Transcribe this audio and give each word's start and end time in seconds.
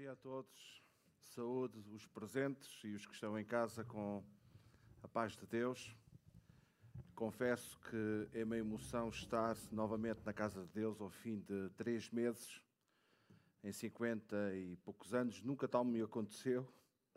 dia 0.00 0.12
a 0.12 0.16
todos. 0.16 0.82
Saúde 1.20 1.78
os 1.92 2.06
presentes 2.06 2.82
e 2.84 2.94
os 2.94 3.04
que 3.04 3.12
estão 3.12 3.38
em 3.38 3.44
casa 3.44 3.84
com 3.84 4.24
a 5.02 5.06
paz 5.06 5.36
de 5.36 5.44
Deus. 5.44 5.94
Confesso 7.14 7.78
que 7.80 8.26
é 8.32 8.42
uma 8.42 8.56
emoção 8.56 9.10
estar 9.10 9.54
novamente 9.70 10.22
na 10.24 10.32
casa 10.32 10.64
de 10.64 10.72
Deus 10.72 11.02
ao 11.02 11.10
fim 11.10 11.40
de 11.40 11.68
três 11.76 12.08
meses, 12.08 12.62
em 13.62 13.72
50 13.72 14.54
e 14.54 14.74
poucos 14.76 15.12
anos. 15.12 15.42
Nunca 15.42 15.68
tal 15.68 15.84
me 15.84 16.00
aconteceu. 16.00 16.66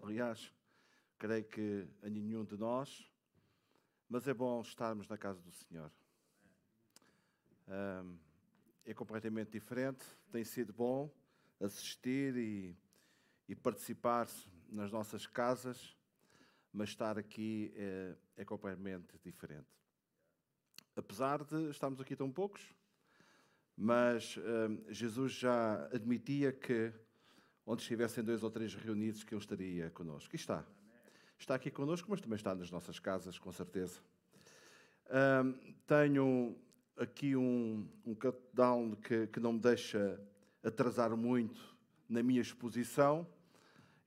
Aliás, 0.02 0.54
creio 1.18 1.46
que 1.46 1.88
a 2.02 2.10
nenhum 2.10 2.44
de 2.44 2.58
nós. 2.58 3.10
Mas 4.10 4.28
é 4.28 4.34
bom 4.34 4.60
estarmos 4.60 5.08
na 5.08 5.18
casa 5.18 5.42
do 5.42 5.54
Senhor. 5.54 5.90
é 8.84 8.94
completamente 8.94 9.52
diferente, 9.52 10.04
tem 10.34 10.44
sido 10.44 10.74
bom 10.74 11.10
assistir 11.64 12.36
e, 12.36 12.78
e 13.48 13.56
participar 13.56 14.28
nas 14.70 14.92
nossas 14.92 15.26
casas, 15.26 15.98
mas 16.72 16.90
estar 16.90 17.18
aqui 17.18 17.74
é, 17.76 18.16
é 18.38 18.46
completamente 18.46 19.18
diferente. 19.24 19.68
Apesar 20.96 21.44
de 21.44 21.70
estarmos 21.70 22.02
aqui 22.02 22.16
tão 22.16 22.32
poucos, 22.32 22.74
mas 23.76 24.38
hum, 24.38 24.84
Jesus 24.90 25.34
já 25.34 25.86
admitia 25.94 26.52
que 26.52 26.94
onde 27.66 27.82
estivessem 27.82 28.24
dois 28.24 28.44
ou 28.44 28.52
três 28.52 28.76
reunidos 28.76 29.24
que 29.24 29.34
ele 29.34 29.42
estaria 29.42 29.90
connosco. 29.92 30.36
E 30.36 30.38
está. 30.38 30.66
Está 31.40 31.56
aqui 31.56 31.72
connosco, 31.72 32.08
mas 32.10 32.22
também 32.22 32.36
está 32.36 32.54
nas 32.54 32.70
nossas 32.70 33.00
casas, 33.00 33.40
com 33.40 33.52
certeza. 33.52 34.00
Hum, 35.10 35.76
tenho 35.88 36.56
aqui 36.98 37.36
um, 37.36 37.88
um 38.06 38.14
countdown 38.14 38.96
que, 38.98 39.28
que 39.28 39.40
não 39.40 39.54
me 39.54 39.60
deixa 39.60 40.20
atrasar 40.64 41.16
muito 41.16 41.76
na 42.08 42.24
minha 42.24 42.42
exposição 42.42 43.28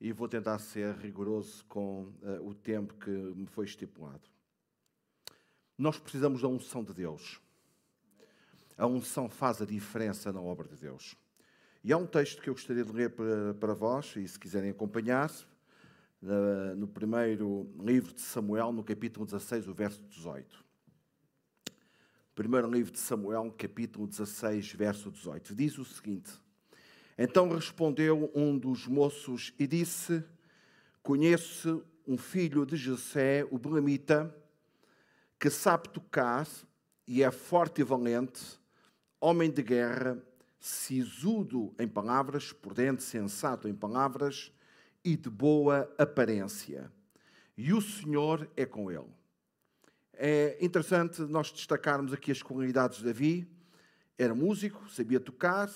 e 0.01 0.12
vou 0.12 0.28
tentar 0.28 0.59
ser 0.59 0.95
rigoroso 0.96 1.65
com 1.66 2.12
uh, 2.23 2.46
o 2.46 2.54
tempo 2.54 2.95
que 2.95 3.10
me 3.10 3.46
foi 3.46 3.66
estipulado. 3.66 4.23
Nós 5.77 5.99
precisamos 5.99 6.43
da 6.43 6.49
unção 6.49 6.82
de 6.82 6.95
Deus. 6.95 7.40
A 8.77 8.87
unção 8.87 9.29
faz 9.29 9.60
a 9.60 9.66
diferença 9.66 10.32
na 10.32 10.40
obra 10.40 10.68
de 10.68 10.77
Deus. 10.77 11.15
E 11.84 11.93
há 11.93 11.96
um 11.96 12.07
texto 12.07 12.43
que 12.43 12.49
eu 12.49 12.54
gostaria 12.54 12.84
de 12.84 12.93
ler 12.93 13.10
para, 13.10 13.54
para 13.54 13.74
vós, 13.74 14.15
e 14.16 14.27
se 14.27 14.38
quiserem 14.38 14.71
acompanhar, 14.71 15.30
uh, 16.23 16.77
no 16.77 16.88
primeiro 16.88 17.71
livro 17.79 18.12
de 18.12 18.21
Samuel, 18.21 18.73
no 18.73 18.82
capítulo 18.82 19.24
16, 19.24 19.68
o 19.68 19.74
verso 19.74 20.02
18. 20.02 20.65
Primeiro 22.34 22.71
livro 22.71 22.93
de 22.93 22.99
Samuel, 22.99 23.54
capítulo 23.57 24.07
16, 24.07 24.73
verso 24.73 25.10
18. 25.10 25.54
Diz 25.54 25.79
o 25.79 25.84
seguinte: 25.84 26.30
então 27.18 27.48
respondeu 27.48 28.30
um 28.34 28.59
dos 28.59 28.86
moços 28.86 29.54
e 29.59 29.66
disse: 29.66 30.22
Conheço 31.02 31.84
um 32.06 32.18
filho 32.18 32.66
de 32.66 32.76
Jessé, 32.76 33.46
o 33.50 33.59
Belamita, 33.59 34.34
que 35.38 35.48
sabe 35.48 35.88
tocar 35.88 36.46
e 37.06 37.22
é 37.22 37.30
forte 37.30 37.80
e 37.80 37.84
valente, 37.84 38.59
homem 39.20 39.50
de 39.50 39.62
guerra, 39.62 40.22
sisudo 40.59 41.74
em 41.78 41.88
palavras, 41.88 42.52
prudente, 42.52 43.02
sensato 43.02 43.68
em 43.68 43.74
palavras 43.74 44.52
e 45.04 45.16
de 45.16 45.30
boa 45.30 45.92
aparência. 45.96 46.92
E 47.56 47.72
o 47.72 47.80
Senhor 47.80 48.50
é 48.56 48.66
com 48.66 48.90
ele. 48.90 49.14
É 50.12 50.59
interessante 50.60 51.22
nós 51.22 51.50
destacarmos 51.50 52.12
aqui 52.12 52.30
as 52.32 52.42
qualidades 52.42 52.98
de 52.98 53.04
Davi. 53.04 53.48
Era 54.18 54.34
músico, 54.34 54.90
sabia 54.90 55.20
tocar, 55.20 55.70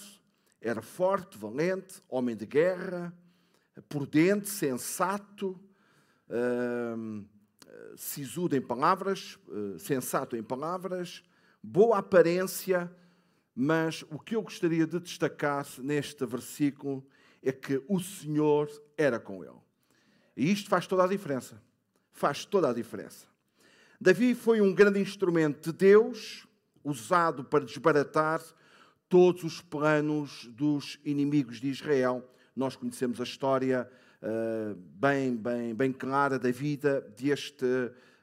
era 0.60 0.82
forte, 0.82 1.38
valente, 1.38 2.02
homem 2.08 2.36
de 2.36 2.44
guerra, 2.44 3.14
prudente, 3.88 4.48
sensato, 4.48 5.58
uh, 6.28 7.24
sisudo 7.96 8.54
em 8.54 8.60
palavras, 8.60 9.38
uh, 9.48 9.78
sensato 9.78 10.36
em 10.36 10.42
palavras, 10.42 11.22
boa 11.62 11.98
aparência, 11.98 12.94
mas 13.54 14.02
o 14.10 14.18
que 14.18 14.36
eu 14.36 14.42
gostaria 14.42 14.86
de 14.86 15.00
destacar 15.00 15.66
neste 15.78 16.24
versículo 16.26 17.06
é 17.42 17.52
que 17.52 17.82
o 17.88 17.98
Senhor 17.98 18.70
era 18.96 19.18
com 19.18 19.42
ele. 19.42 19.60
E 20.36 20.50
isto 20.50 20.68
faz 20.68 20.86
toda 20.86 21.04
a 21.04 21.08
diferença. 21.08 21.60
Faz 22.12 22.44
toda 22.44 22.70
a 22.70 22.72
diferença. 22.72 23.26
Davi 24.00 24.34
foi 24.34 24.60
um 24.60 24.74
grande 24.74 25.00
instrumento 25.00 25.70
de 25.70 25.76
Deus, 25.76 26.46
usado 26.82 27.44
para 27.44 27.64
desbaratar 27.64 28.42
todos 29.10 29.42
os 29.42 29.60
planos 29.60 30.48
dos 30.52 31.00
inimigos 31.04 31.60
de 31.60 31.66
Israel. 31.66 32.24
Nós 32.54 32.76
conhecemos 32.76 33.20
a 33.20 33.24
história 33.24 33.90
uh, 34.22 34.74
bem, 34.76 35.36
bem, 35.36 35.74
bem 35.74 35.92
clara 35.92 36.38
da 36.38 36.50
vida 36.52 37.00
deste 37.18 37.66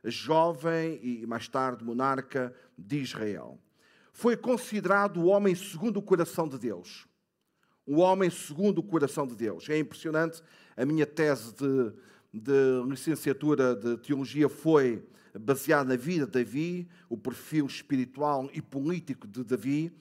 jovem 0.06 0.98
e 1.03 1.28
mais 1.28 1.50
tarde 1.50 1.84
monarca 1.84 2.56
de 2.78 3.00
Israel. 3.00 3.59
Foi 4.14 4.38
considerado 4.38 5.18
o 5.18 5.25
homem 5.25 5.53
segundo 5.53 5.98
o 5.98 6.02
coração 6.02 6.48
de 6.48 6.58
Deus. 6.58 7.06
O 7.86 7.98
homem 7.98 8.30
segundo 8.30 8.78
o 8.78 8.84
coração 8.84 9.28
de 9.28 9.36
Deus. 9.36 9.68
É 9.68 9.78
impressionante. 9.78 10.42
A 10.78 10.86
minha 10.86 11.06
tese 11.06 11.54
de, 11.54 11.94
de 12.34 12.90
licenciatura 12.90 13.75
de 13.75 13.98
teologia 13.98 14.48
foi 14.48 15.06
baseada 15.38 15.90
na 15.90 15.98
vida 15.98 16.25
de 16.25 16.31
Davi, 16.31 16.88
o 17.09 17.18
perfil 17.18 17.66
espiritual 17.66 18.50
e 18.54 18.62
político 18.62 19.28
de 19.28 19.44
Davi 19.44 19.94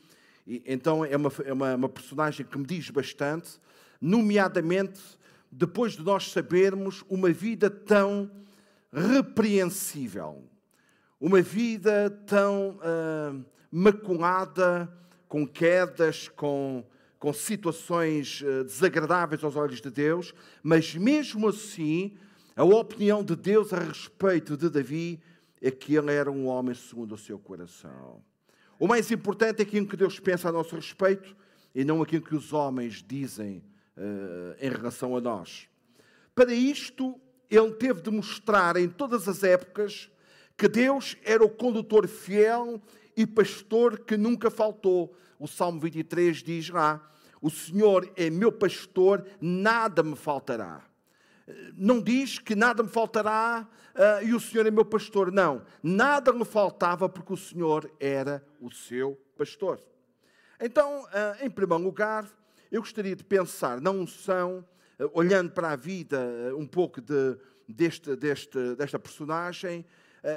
e, 0.46 0.62
então 0.66 1.04
é, 1.04 1.16
uma, 1.16 1.32
é 1.44 1.52
uma, 1.52 1.74
uma 1.74 1.88
personagem 1.88 2.46
que 2.46 2.56
me 2.56 2.64
diz 2.64 2.88
bastante, 2.90 3.58
nomeadamente 4.00 5.00
depois 5.50 5.92
de 5.92 6.02
nós 6.02 6.30
sabermos 6.30 7.02
uma 7.08 7.32
vida 7.32 7.70
tão 7.70 8.30
repreensível, 8.92 10.44
uma 11.20 11.40
vida 11.40 12.10
tão 12.26 12.78
uh, 12.78 13.44
maculada, 13.70 14.92
com 15.28 15.46
quedas, 15.46 16.28
com, 16.28 16.84
com 17.18 17.32
situações 17.32 18.42
uh, 18.42 18.64
desagradáveis 18.64 19.42
aos 19.42 19.56
olhos 19.56 19.80
de 19.80 19.90
Deus, 19.90 20.34
mas 20.62 20.94
mesmo 20.94 21.48
assim, 21.48 22.16
a 22.54 22.64
opinião 22.64 23.24
de 23.24 23.34
Deus 23.34 23.72
a 23.72 23.80
respeito 23.80 24.56
de 24.56 24.68
Davi 24.68 25.20
é 25.60 25.70
que 25.70 25.94
ele 25.94 26.12
era 26.12 26.30
um 26.30 26.46
homem 26.46 26.74
segundo 26.74 27.14
o 27.14 27.18
seu 27.18 27.38
coração. 27.38 28.22
O 28.78 28.86
mais 28.86 29.10
importante 29.10 29.60
é 29.60 29.62
aquilo 29.62 29.86
que 29.86 29.96
Deus 29.96 30.20
pensa 30.20 30.48
a 30.48 30.52
nosso 30.52 30.74
respeito 30.76 31.34
e 31.74 31.84
não 31.84 32.02
aquilo 32.02 32.22
que 32.22 32.34
os 32.34 32.52
homens 32.52 33.02
dizem 33.06 33.62
uh, 33.96 34.56
em 34.60 34.70
relação 34.70 35.16
a 35.16 35.20
nós. 35.20 35.68
Para 36.34 36.52
isto, 36.52 37.18
ele 37.50 37.72
teve 37.72 38.02
de 38.02 38.10
mostrar 38.10 38.76
em 38.76 38.88
todas 38.88 39.28
as 39.28 39.42
épocas 39.42 40.10
que 40.56 40.68
Deus 40.68 41.16
era 41.24 41.44
o 41.44 41.48
condutor 41.48 42.06
fiel 42.06 42.80
e 43.16 43.26
pastor 43.26 44.00
que 44.00 44.16
nunca 44.16 44.50
faltou. 44.50 45.16
O 45.38 45.46
Salmo 45.46 45.80
23 45.80 46.42
diz 46.42 46.68
lá: 46.68 47.10
O 47.40 47.50
Senhor 47.50 48.10
é 48.16 48.28
meu 48.28 48.52
pastor, 48.52 49.26
nada 49.40 50.02
me 50.02 50.16
faltará 50.16 50.84
não 51.76 52.00
diz 52.00 52.38
que 52.38 52.54
nada 52.54 52.82
me 52.82 52.88
faltará 52.88 53.68
uh, 53.94 54.24
e 54.24 54.34
o 54.34 54.40
Senhor 54.40 54.66
é 54.66 54.70
meu 54.70 54.84
pastor. 54.84 55.30
Não, 55.30 55.62
nada 55.82 56.32
me 56.32 56.44
faltava 56.44 57.08
porque 57.08 57.32
o 57.32 57.36
Senhor 57.36 57.90
era 58.00 58.44
o 58.60 58.70
seu 58.70 59.20
pastor. 59.36 59.80
Então, 60.60 61.04
uh, 61.04 61.44
em 61.44 61.50
primeiro 61.50 61.84
lugar, 61.84 62.28
eu 62.70 62.80
gostaria 62.80 63.14
de 63.14 63.22
pensar 63.22 63.80
na 63.80 63.90
unção, 63.90 64.66
uh, 64.98 65.10
olhando 65.12 65.52
para 65.52 65.70
a 65.70 65.76
vida 65.76 66.18
um 66.56 66.66
pouco 66.66 67.00
de, 67.00 67.38
deste, 67.68 68.16
deste, 68.16 68.74
desta 68.74 68.98
personagem, 68.98 69.84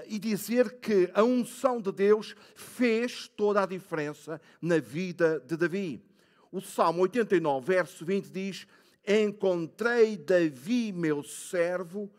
e 0.08 0.20
dizer 0.20 0.80
que 0.80 1.10
a 1.16 1.24
unção 1.24 1.82
de 1.82 1.92
Deus 1.92 2.36
fez 2.54 3.28
toda 3.28 3.64
a 3.64 3.66
diferença 3.66 4.40
na 4.62 4.78
vida 4.78 5.44
de 5.44 5.58
Davi. 5.58 6.06
O 6.52 6.62
Salmo 6.62 7.02
89, 7.02 7.66
verso 7.66 8.06
20 8.06 8.30
diz: 8.30 8.68
encontrei 9.10 10.16
Davi, 10.16 10.92
meu 10.92 11.24
servo, 11.24 12.12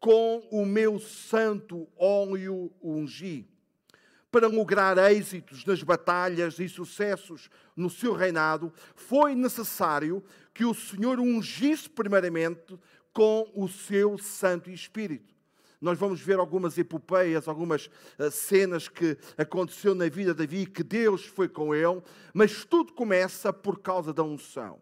com 0.00 0.48
o 0.50 0.64
meu 0.64 0.98
santo 0.98 1.86
óleo 1.94 2.72
ungi. 2.82 3.46
Para 4.30 4.46
lograr 4.46 4.96
êxitos 5.12 5.64
nas 5.66 5.82
batalhas 5.82 6.58
e 6.58 6.68
sucessos 6.68 7.50
no 7.76 7.90
seu 7.90 8.14
reinado, 8.14 8.72
foi 8.94 9.34
necessário 9.34 10.24
que 10.54 10.64
o 10.64 10.74
Senhor 10.74 11.20
ungisse 11.20 11.88
primeiramente 11.88 12.78
com 13.12 13.50
o 13.54 13.68
seu 13.68 14.16
Santo 14.16 14.70
Espírito. 14.70 15.34
Nós 15.80 15.98
vamos 15.98 16.20
ver 16.20 16.38
algumas 16.38 16.76
epopeias, 16.76 17.46
algumas 17.46 17.86
uh, 18.18 18.30
cenas 18.30 18.88
que 18.88 19.16
aconteceu 19.36 19.94
na 19.94 20.08
vida 20.08 20.34
de 20.34 20.46
Davi, 20.46 20.66
que 20.66 20.82
Deus 20.82 21.24
foi 21.24 21.48
com 21.48 21.74
ele, 21.74 22.02
mas 22.34 22.64
tudo 22.64 22.92
começa 22.92 23.52
por 23.52 23.80
causa 23.80 24.12
da 24.12 24.22
unção. 24.22 24.80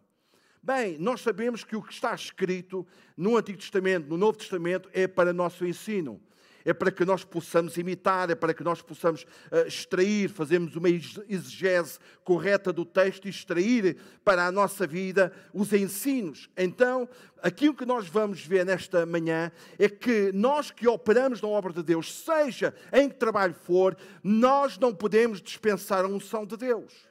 Bem, 0.67 0.99
nós 0.99 1.21
sabemos 1.21 1.63
que 1.63 1.77
o 1.77 1.81
que 1.81 1.93
está 1.93 2.13
escrito 2.13 2.85
no 3.17 3.37
Antigo 3.37 3.57
Testamento, 3.57 4.09
no 4.09 4.17
Novo 4.17 4.37
Testamento, 4.37 4.91
é 4.93 5.07
para 5.07 5.33
nosso 5.33 5.65
ensino. 5.65 6.21
é 6.65 6.75
para 6.75 6.91
que 6.91 7.05
nós 7.05 7.23
possamos 7.23 7.77
imitar, 7.77 8.29
é 8.29 8.35
para 8.35 8.53
que 8.53 8.65
nós 8.65 8.83
possamos 8.83 9.23
uh, 9.23 9.69
extrair, 9.69 10.29
fazermos 10.29 10.75
uma 10.75 10.89
exegese 10.91 12.01
correta 12.25 12.73
do 12.73 12.85
texto 12.85 13.27
e 13.27 13.29
extrair 13.31 13.97
para 14.25 14.45
a 14.45 14.51
nossa 14.51 14.89
vida 14.89 15.33
os 15.55 15.73
ensinos. 15.73 16.51
Então, 16.57 17.09
aquilo 17.41 17.73
que 17.73 17.87
nós 17.87 18.09
vamos 18.09 18.45
ver 18.45 18.67
nesta 18.67 19.07
manhã 19.07 19.53
é 19.79 19.89
que 19.89 20.33
nós 20.33 20.73
que 20.73 20.89
operamos 20.89 21.41
na 21.41 21.47
obra 21.47 21.73
de 21.73 21.85
Deus, 21.85 22.13
seja 22.13 22.75
em 22.93 23.09
que 23.09 23.15
trabalho 23.15 23.55
for, 23.55 23.97
nós 24.21 24.77
não 24.77 24.93
podemos 24.93 25.41
dispensar 25.41 26.05
a 26.05 26.09
unção 26.09 26.45
de 26.45 26.57
Deus. 26.57 27.06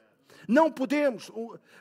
Não 0.48 0.70
podemos. 0.70 1.30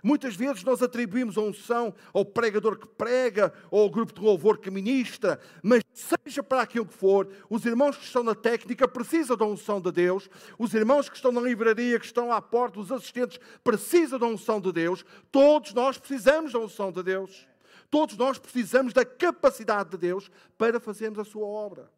Muitas 0.02 0.36
vezes 0.36 0.64
nós 0.64 0.82
atribuímos 0.82 1.38
a 1.38 1.42
unção 1.42 1.94
ao 2.14 2.26
pregador 2.26 2.78
que 2.78 2.88
prega 2.88 3.54
ou 3.70 3.84
ao 3.84 3.90
grupo 3.90 4.14
de 4.14 4.22
louvor 4.22 4.58
que 4.58 4.72
ministra, 4.72 5.40
mas 5.62 5.84
seja 5.94 6.42
para 6.42 6.62
aquilo 6.62 6.86
que 6.86 6.94
for, 6.94 7.28
os 7.50 7.66
irmãos 7.66 7.98
que 7.98 8.04
estão 8.04 8.24
na 8.24 8.36
técnica 8.36 8.88
precisam 8.88 9.38
da 9.38 9.46
unção 9.46 9.80
de 9.80 9.92
Deus, 9.92 10.30
os 10.58 10.74
irmãos 10.74 11.10
que 11.10 11.16
estão 11.16 11.32
na 11.32 11.42
livraria, 11.42 12.00
que 12.00 12.06
estão 12.06 12.32
à 12.32 12.42
porta, 12.42 12.80
os 12.80 12.92
assistentes 12.92 13.40
precisam 13.64 14.20
da 14.20 14.26
unção 14.26 14.60
de 14.60 14.72
Deus, 14.72 15.06
todos 15.32 15.74
nós 15.74 15.98
precisamos 15.98 16.54
da 16.54 16.60
unção 16.60 16.92
de 16.92 17.04
Deus. 17.04 17.48
Todos 17.90 18.18
nós 18.18 18.38
precisamos 18.38 18.94
da 18.94 19.06
capacidade 19.06 19.92
de 19.92 19.98
Deus 19.98 20.30
para 20.58 20.80
fazermos 20.80 21.20
a 21.20 21.24
sua 21.24 21.46
obra. 21.46 21.90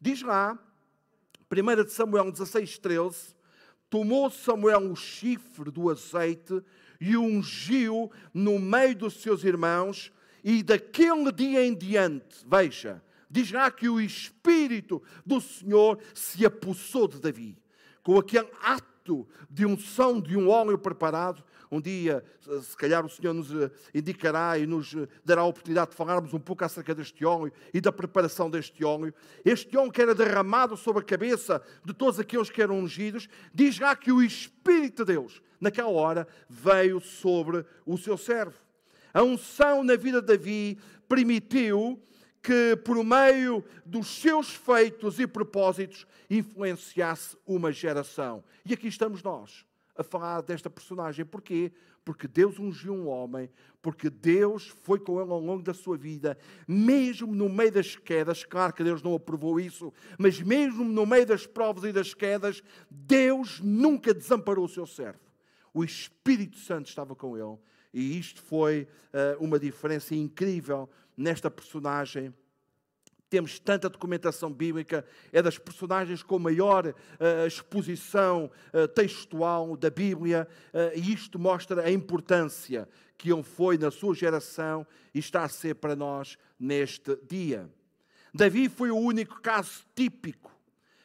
Diz 0.00 0.22
lá, 0.22 0.58
1 1.50 1.88
Samuel 1.88 2.32
16, 2.32 2.78
13, 2.78 3.33
tomou 3.94 4.28
Samuel 4.28 4.90
o 4.90 4.96
chifre 4.96 5.70
do 5.70 5.88
azeite 5.88 6.60
e 7.00 7.16
ungiu 7.16 8.10
no 8.34 8.58
meio 8.58 8.96
dos 8.96 9.22
seus 9.22 9.44
irmãos, 9.44 10.12
e 10.42 10.64
daquele 10.64 11.30
dia 11.30 11.64
em 11.64 11.72
diante, 11.72 12.44
veja, 12.44 13.00
diz 13.30 13.52
lá 13.52 13.70
que 13.70 13.88
o 13.88 14.00
Espírito 14.00 15.00
do 15.24 15.40
Senhor 15.40 16.00
se 16.12 16.44
apossou 16.44 17.06
de 17.06 17.20
Davi, 17.20 17.56
com 18.02 18.18
aquele 18.18 18.48
ato 18.64 19.28
de 19.48 19.64
unção 19.64 20.20
de 20.20 20.36
um 20.36 20.48
óleo 20.48 20.76
preparado, 20.76 21.44
um 21.74 21.80
dia, 21.80 22.24
se 22.62 22.76
calhar, 22.76 23.04
o 23.04 23.08
Senhor 23.08 23.34
nos 23.34 23.50
eh, 23.52 23.70
indicará 23.92 24.56
e 24.56 24.66
nos 24.66 24.94
eh, 24.94 25.08
dará 25.24 25.42
a 25.42 25.46
oportunidade 25.46 25.90
de 25.90 25.96
falarmos 25.96 26.32
um 26.32 26.38
pouco 26.38 26.64
acerca 26.64 26.94
deste 26.94 27.24
óleo 27.24 27.52
e 27.72 27.80
da 27.80 27.90
preparação 27.90 28.48
deste 28.48 28.84
óleo. 28.84 29.12
Este 29.44 29.76
óleo 29.76 29.90
que 29.90 30.00
era 30.00 30.14
derramado 30.14 30.76
sobre 30.76 31.02
a 31.02 31.04
cabeça 31.04 31.60
de 31.84 31.92
todos 31.92 32.20
aqueles 32.20 32.48
que 32.48 32.62
eram 32.62 32.78
ungidos, 32.78 33.28
diz 33.52 33.78
lá 33.78 33.96
que 33.96 34.12
o 34.12 34.22
Espírito 34.22 35.04
de 35.04 35.14
Deus, 35.14 35.42
naquela 35.60 35.88
hora, 35.88 36.28
veio 36.48 37.00
sobre 37.00 37.64
o 37.84 37.98
seu 37.98 38.16
servo. 38.16 38.56
A 39.12 39.22
unção 39.22 39.82
na 39.82 39.96
vida 39.96 40.20
de 40.20 40.28
Davi 40.28 40.78
permitiu 41.08 42.00
que, 42.40 42.76
por 42.84 43.02
meio 43.02 43.64
dos 43.84 44.06
seus 44.20 44.50
feitos 44.50 45.18
e 45.18 45.26
propósitos, 45.26 46.06
influenciasse 46.30 47.36
uma 47.44 47.72
geração. 47.72 48.44
E 48.64 48.72
aqui 48.74 48.86
estamos 48.86 49.22
nós 49.22 49.64
a 49.96 50.02
falar 50.02 50.40
desta 50.42 50.68
personagem. 50.68 51.24
Porquê? 51.24 51.72
Porque 52.04 52.28
Deus 52.28 52.58
ungiu 52.58 52.92
um 52.92 53.08
homem, 53.08 53.48
porque 53.80 54.10
Deus 54.10 54.68
foi 54.82 54.98
com 54.98 55.20
ele 55.20 55.30
ao 55.30 55.40
longo 55.40 55.62
da 55.62 55.72
sua 55.72 55.96
vida, 55.96 56.36
mesmo 56.66 57.34
no 57.34 57.48
meio 57.48 57.72
das 57.72 57.96
quedas. 57.96 58.44
Claro 58.44 58.72
que 58.72 58.84
Deus 58.84 59.02
não 59.02 59.14
aprovou 59.14 59.58
isso, 59.58 59.92
mas 60.18 60.40
mesmo 60.40 60.84
no 60.84 61.06
meio 61.06 61.26
das 61.26 61.46
provas 61.46 61.84
e 61.84 61.92
das 61.92 62.12
quedas, 62.12 62.62
Deus 62.90 63.60
nunca 63.60 64.12
desamparou 64.12 64.66
o 64.66 64.68
seu 64.68 64.86
servo. 64.86 65.20
O 65.72 65.82
Espírito 65.82 66.58
Santo 66.58 66.88
estava 66.88 67.14
com 67.16 67.36
ele, 67.36 67.58
e 67.92 68.18
isto 68.18 68.42
foi 68.42 68.86
uh, 69.12 69.42
uma 69.42 69.58
diferença 69.58 70.14
incrível 70.14 70.88
nesta 71.16 71.50
personagem 71.50 72.34
temos 73.34 73.58
tanta 73.58 73.88
documentação 73.88 74.48
bíblica, 74.48 75.04
é 75.32 75.42
das 75.42 75.58
personagens 75.58 76.22
com 76.22 76.38
maior 76.38 76.86
uh, 76.86 77.46
exposição 77.48 78.48
uh, 78.72 78.86
textual 78.86 79.76
da 79.76 79.90
Bíblia, 79.90 80.46
uh, 80.72 80.96
e 80.96 81.12
isto 81.12 81.36
mostra 81.36 81.82
a 81.82 81.90
importância 81.90 82.88
que 83.18 83.32
ele 83.32 83.42
foi 83.42 83.76
na 83.76 83.90
sua 83.90 84.14
geração 84.14 84.86
e 85.12 85.18
está 85.18 85.42
a 85.42 85.48
ser 85.48 85.74
para 85.74 85.96
nós 85.96 86.38
neste 86.60 87.18
dia. 87.28 87.68
Davi 88.32 88.68
foi 88.68 88.92
o 88.92 88.96
único 88.96 89.40
caso 89.42 89.84
típico 89.96 90.52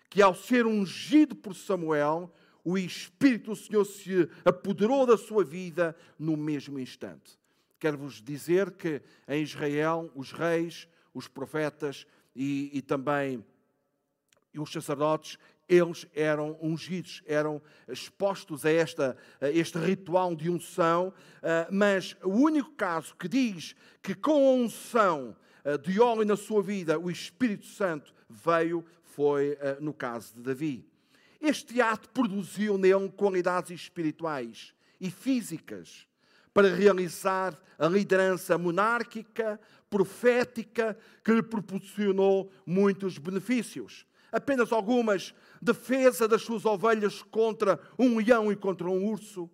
que, 0.07 0.21
ao 0.21 0.35
ser 0.35 0.67
ungido 0.67 1.35
por 1.35 1.55
Samuel, 1.55 2.31
o 2.63 2.77
Espírito 2.77 3.49
do 3.49 3.55
Senhor 3.55 3.85
se 3.85 4.29
apoderou 4.45 5.07
da 5.07 5.17
sua 5.17 5.43
vida 5.43 5.95
no 6.19 6.37
mesmo 6.37 6.77
instante. 6.79 7.39
Quero-vos 7.79 8.21
dizer 8.21 8.69
que 8.69 9.01
em 9.27 9.41
Israel, 9.41 10.11
os 10.13 10.31
reis, 10.31 10.87
os 11.13 11.27
profetas, 11.27 12.05
e, 12.39 12.71
e 12.71 12.81
também 12.81 13.43
os 14.57 14.71
sacerdotes, 14.71 15.37
eles 15.67 16.07
eram 16.15 16.57
ungidos, 16.61 17.21
eram 17.27 17.61
expostos 17.87 18.65
a, 18.65 18.71
esta, 18.71 19.17
a 19.41 19.49
este 19.49 19.77
ritual 19.77 20.33
de 20.33 20.49
unção, 20.49 21.13
ah, 21.43 21.67
mas 21.69 22.15
o 22.23 22.29
único 22.29 22.71
caso 22.71 23.13
que 23.17 23.27
diz 23.27 23.75
que 24.01 24.15
com 24.15 24.47
a 24.47 24.53
unção 24.53 25.35
ah, 25.65 25.77
de 25.77 25.99
óleo 25.99 26.25
na 26.25 26.37
sua 26.37 26.63
vida 26.63 26.97
o 26.97 27.11
Espírito 27.11 27.67
Santo 27.67 28.13
veio 28.29 28.85
foi 29.03 29.57
ah, 29.61 29.77
no 29.81 29.93
caso 29.93 30.33
de 30.33 30.41
Davi. 30.41 30.89
Este 31.41 31.81
ato 31.81 32.09
produziu 32.09 32.77
nele 32.77 33.09
qualidades 33.09 33.69
espirituais 33.71 34.73
e 34.99 35.11
físicas 35.11 36.08
para 36.53 36.73
realizar 36.73 37.57
a 37.77 37.87
liderança 37.87 38.57
monárquica, 38.57 39.59
profética, 39.89 40.97
que 41.23 41.31
lhe 41.31 41.43
proporcionou 41.43 42.51
muitos 42.65 43.17
benefícios. 43.17 44.05
Apenas 44.31 44.71
algumas: 44.71 45.33
defesa 45.61 46.27
das 46.27 46.41
suas 46.41 46.65
ovelhas 46.65 47.21
contra 47.23 47.79
um 47.97 48.17
leão 48.17 48.51
e 48.51 48.55
contra 48.55 48.87
um 48.89 49.05
urso. 49.05 49.49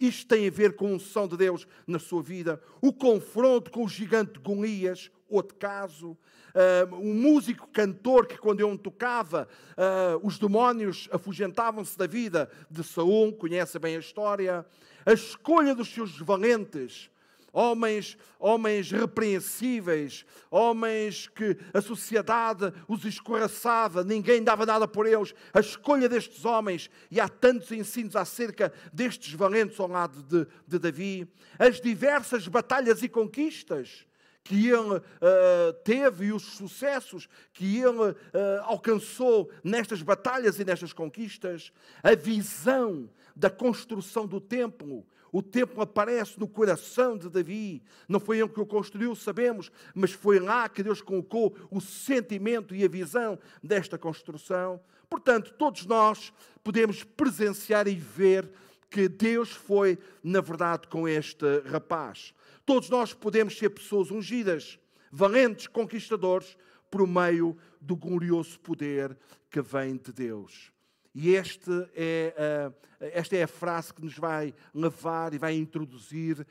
Isto 0.00 0.28
tem 0.28 0.46
a 0.46 0.50
ver 0.50 0.76
com 0.76 0.86
a 0.86 0.90
unção 0.90 1.26
de 1.26 1.36
Deus 1.36 1.66
na 1.86 1.98
sua 1.98 2.22
vida. 2.22 2.62
O 2.80 2.92
confronto 2.92 3.70
com 3.70 3.84
o 3.84 3.88
gigante 3.88 4.38
Golias, 4.38 5.10
outro 5.28 5.56
caso. 5.56 6.16
Uh, 6.54 6.94
um 6.96 7.14
músico 7.14 7.68
cantor 7.68 8.26
que, 8.26 8.38
quando 8.38 8.66
ele 8.66 8.78
tocava, 8.78 9.48
uh, 9.72 10.26
os 10.26 10.38
demónios 10.38 11.08
afugentavam-se 11.12 11.96
da 11.98 12.06
vida 12.06 12.50
de 12.70 12.82
Saul, 12.84 13.32
conhece 13.32 13.78
bem 13.78 13.96
a 13.96 14.00
história. 14.00 14.66
A 15.04 15.12
escolha 15.12 15.74
dos 15.74 15.88
seus 15.92 16.18
valentes 16.18 17.10
homens, 17.58 18.16
homens 18.38 18.92
repreensíveis, 18.92 20.24
homens 20.48 21.26
que 21.26 21.58
a 21.74 21.80
sociedade 21.80 22.72
os 22.86 23.04
escorraçava, 23.04 24.04
ninguém 24.04 24.44
dava 24.44 24.64
nada 24.64 24.86
por 24.86 25.06
eles. 25.06 25.34
A 25.52 25.58
escolha 25.58 26.08
destes 26.08 26.44
homens, 26.44 26.88
e 27.10 27.20
há 27.20 27.28
tantos 27.28 27.72
ensinos 27.72 28.14
acerca 28.14 28.72
destes 28.92 29.32
valentes 29.32 29.80
ao 29.80 29.88
lado 29.88 30.22
de, 30.22 30.46
de 30.68 30.78
Davi, 30.78 31.28
as 31.58 31.80
diversas 31.80 32.46
batalhas 32.46 33.02
e 33.02 33.08
conquistas 33.08 34.06
que 34.44 34.68
ele 34.68 34.96
uh, 34.96 35.72
teve 35.84 36.26
e 36.26 36.32
os 36.32 36.42
sucessos 36.42 37.28
que 37.52 37.76
ele 37.76 38.10
uh, 38.12 38.14
alcançou 38.62 39.50
nestas 39.64 40.00
batalhas 40.00 40.58
e 40.60 40.64
nestas 40.64 40.92
conquistas, 40.92 41.72
a 42.02 42.14
visão 42.14 43.10
da 43.36 43.50
construção 43.50 44.26
do 44.26 44.40
templo, 44.40 45.04
o 45.32 45.42
templo 45.42 45.82
aparece 45.82 46.38
no 46.38 46.48
coração 46.48 47.16
de 47.16 47.28
Davi. 47.28 47.82
Não 48.08 48.18
foi 48.18 48.38
ele 48.38 48.48
que 48.48 48.60
o 48.60 48.66
construiu, 48.66 49.14
sabemos, 49.14 49.70
mas 49.94 50.12
foi 50.12 50.38
lá 50.38 50.68
que 50.68 50.82
Deus 50.82 51.02
colocou 51.02 51.56
o 51.70 51.80
sentimento 51.80 52.74
e 52.74 52.84
a 52.84 52.88
visão 52.88 53.38
desta 53.62 53.98
construção. 53.98 54.80
Portanto, 55.08 55.54
todos 55.58 55.86
nós 55.86 56.32
podemos 56.62 57.02
presenciar 57.02 57.88
e 57.88 57.94
ver 57.94 58.50
que 58.90 59.08
Deus 59.08 59.50
foi, 59.50 59.98
na 60.22 60.40
verdade, 60.40 60.88
com 60.88 61.08
este 61.08 61.60
rapaz. 61.66 62.34
Todos 62.64 62.88
nós 62.88 63.14
podemos 63.14 63.56
ser 63.56 63.70
pessoas 63.70 64.10
ungidas, 64.10 64.78
valentes, 65.10 65.66
conquistadores, 65.66 66.56
por 66.90 67.06
meio 67.06 67.56
do 67.80 67.96
glorioso 67.96 68.58
poder 68.60 69.16
que 69.50 69.60
vem 69.60 69.96
de 69.96 70.12
Deus. 70.12 70.72
E 71.14 71.34
este 71.34 71.70
é, 71.94 72.72
esta 73.00 73.36
é 73.36 73.42
a 73.42 73.48
frase 73.48 73.92
que 73.92 74.02
nos 74.02 74.16
vai 74.16 74.54
levar 74.74 75.32
e 75.34 75.38
vai 75.38 75.54
introduzir 75.54 76.46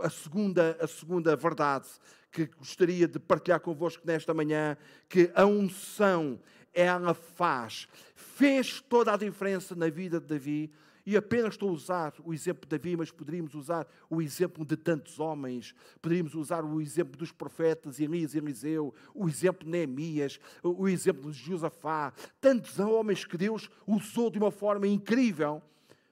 a 0.00 0.10
segunda, 0.10 0.76
a 0.80 0.86
segunda 0.86 1.36
verdade 1.36 1.88
que 2.30 2.46
gostaria 2.46 3.06
de 3.06 3.18
partilhar 3.18 3.60
convosco 3.60 4.06
nesta 4.06 4.32
manhã, 4.32 4.76
que 5.08 5.30
a 5.34 5.44
unção, 5.44 6.40
ela 6.72 7.12
faz, 7.12 7.86
fez 8.14 8.80
toda 8.80 9.12
a 9.12 9.16
diferença 9.18 9.74
na 9.74 9.90
vida 9.90 10.18
de 10.18 10.26
Davi, 10.26 10.72
e 11.04 11.16
apenas 11.16 11.54
estou 11.54 11.70
a 11.70 11.72
usar 11.72 12.14
o 12.24 12.32
exemplo 12.32 12.62
de 12.68 12.78
Davi, 12.78 12.96
mas 12.96 13.10
poderíamos 13.10 13.54
usar 13.54 13.86
o 14.08 14.22
exemplo 14.22 14.64
de 14.64 14.76
tantos 14.76 15.18
homens, 15.18 15.74
poderíamos 16.00 16.34
usar 16.34 16.64
o 16.64 16.80
exemplo 16.80 17.16
dos 17.16 17.32
profetas 17.32 17.98
Elias 17.98 18.34
e 18.34 18.38
Eliseu, 18.38 18.94
o 19.14 19.28
exemplo 19.28 19.64
de 19.64 19.70
Neemias, 19.70 20.38
o 20.62 20.88
exemplo 20.88 21.30
de 21.30 21.38
Josafá, 21.38 22.12
tantos 22.40 22.78
homens 22.78 23.24
que 23.24 23.36
Deus 23.36 23.68
usou 23.86 24.30
de 24.30 24.38
uma 24.38 24.50
forma 24.50 24.86
incrível, 24.86 25.60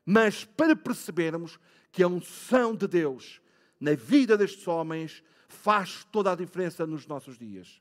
mas 0.04 0.44
para 0.44 0.74
percebermos 0.74 1.58
que 1.92 2.02
a 2.02 2.08
unção 2.08 2.74
de 2.74 2.86
Deus 2.88 3.40
na 3.80 3.94
vida 3.94 4.36
destes 4.36 4.66
homens 4.66 5.22
faz 5.48 6.04
toda 6.12 6.32
a 6.32 6.36
diferença 6.36 6.86
nos 6.86 7.06
nossos 7.06 7.38
dias. 7.38 7.80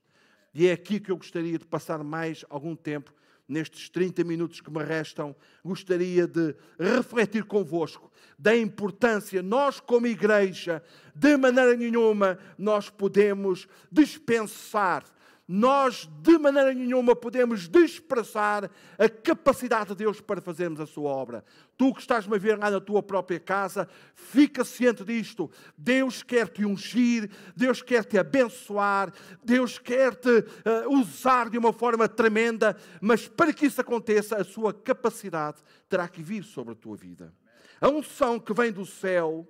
E 0.53 0.67
é 0.67 0.71
aqui 0.71 0.99
que 0.99 1.11
eu 1.11 1.17
gostaria 1.17 1.57
de 1.57 1.65
passar 1.65 2.03
mais 2.03 2.43
algum 2.49 2.75
tempo, 2.75 3.13
nestes 3.49 3.89
30 3.89 4.23
minutos 4.23 4.61
que 4.61 4.69
me 4.69 4.83
restam, 4.83 5.35
gostaria 5.65 6.27
de 6.27 6.55
refletir 6.79 7.43
convosco 7.43 8.11
da 8.37 8.55
importância, 8.55 9.41
nós 9.41 9.79
como 9.79 10.07
igreja, 10.07 10.81
de 11.13 11.35
maneira 11.35 11.75
nenhuma, 11.75 12.37
nós 12.57 12.89
podemos 12.89 13.67
dispensar 13.91 15.03
nós 15.51 16.07
de 16.21 16.37
maneira 16.37 16.71
nenhuma 16.75 17.15
podemos 17.15 17.67
desprezar 17.67 18.69
a 18.99 19.09
capacidade 19.09 19.89
de 19.89 19.95
Deus 19.95 20.21
para 20.21 20.39
fazermos 20.39 20.79
a 20.79 20.85
sua 20.85 21.09
obra. 21.09 21.43
Tu 21.75 21.91
que 21.91 22.01
estás-me 22.01 22.35
a 22.35 22.37
ver 22.37 22.55
lá 22.55 22.69
na 22.69 22.79
tua 22.79 23.01
própria 23.01 23.39
casa, 23.39 23.89
fica 24.13 24.63
ciente 24.63 25.03
disto. 25.03 25.49
Deus 25.75 26.21
quer 26.21 26.49
te 26.49 26.63
ungir, 26.63 27.31
Deus 27.55 27.81
quer 27.81 28.05
te 28.05 28.19
abençoar, 28.19 29.11
Deus 29.43 29.79
quer 29.79 30.13
te 30.13 30.29
uh, 30.29 30.99
usar 30.99 31.49
de 31.49 31.57
uma 31.57 31.73
forma 31.73 32.07
tremenda, 32.07 32.77
mas 33.01 33.27
para 33.27 33.51
que 33.51 33.65
isso 33.65 33.81
aconteça, 33.81 34.35
a 34.35 34.43
sua 34.43 34.71
capacidade 34.71 35.63
terá 35.89 36.07
que 36.07 36.21
vir 36.21 36.43
sobre 36.43 36.73
a 36.73 36.77
tua 36.77 36.95
vida. 36.95 37.33
A 37.81 37.89
unção 37.89 38.39
que 38.39 38.53
vem 38.53 38.71
do 38.71 38.85
céu 38.85 39.47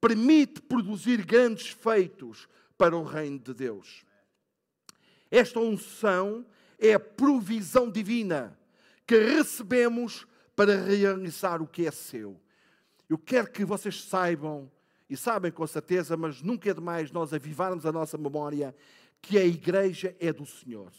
permite 0.00 0.62
produzir 0.62 1.26
grandes 1.26 1.68
feitos 1.68 2.48
para 2.78 2.96
o 2.96 3.04
reino 3.04 3.38
de 3.38 3.52
Deus. 3.52 4.02
Esta 5.30 5.60
unção 5.60 6.44
é 6.78 6.94
a 6.94 7.00
provisão 7.00 7.90
divina 7.90 8.58
que 9.06 9.18
recebemos 9.18 10.26
para 10.56 10.76
realizar 10.76 11.60
o 11.60 11.66
que 11.66 11.86
é 11.86 11.90
seu. 11.90 12.40
Eu 13.08 13.18
quero 13.18 13.50
que 13.50 13.64
vocês 13.64 14.02
saibam, 14.02 14.70
e 15.08 15.16
sabem 15.16 15.52
com 15.52 15.66
certeza, 15.66 16.16
mas 16.16 16.40
nunca 16.40 16.70
é 16.70 16.74
demais 16.74 17.10
nós 17.10 17.32
avivarmos 17.32 17.84
a 17.84 17.92
nossa 17.92 18.16
memória, 18.16 18.74
que 19.20 19.38
a 19.38 19.44
igreja 19.44 20.16
é 20.18 20.32
do 20.32 20.46
Senhor. 20.46 20.90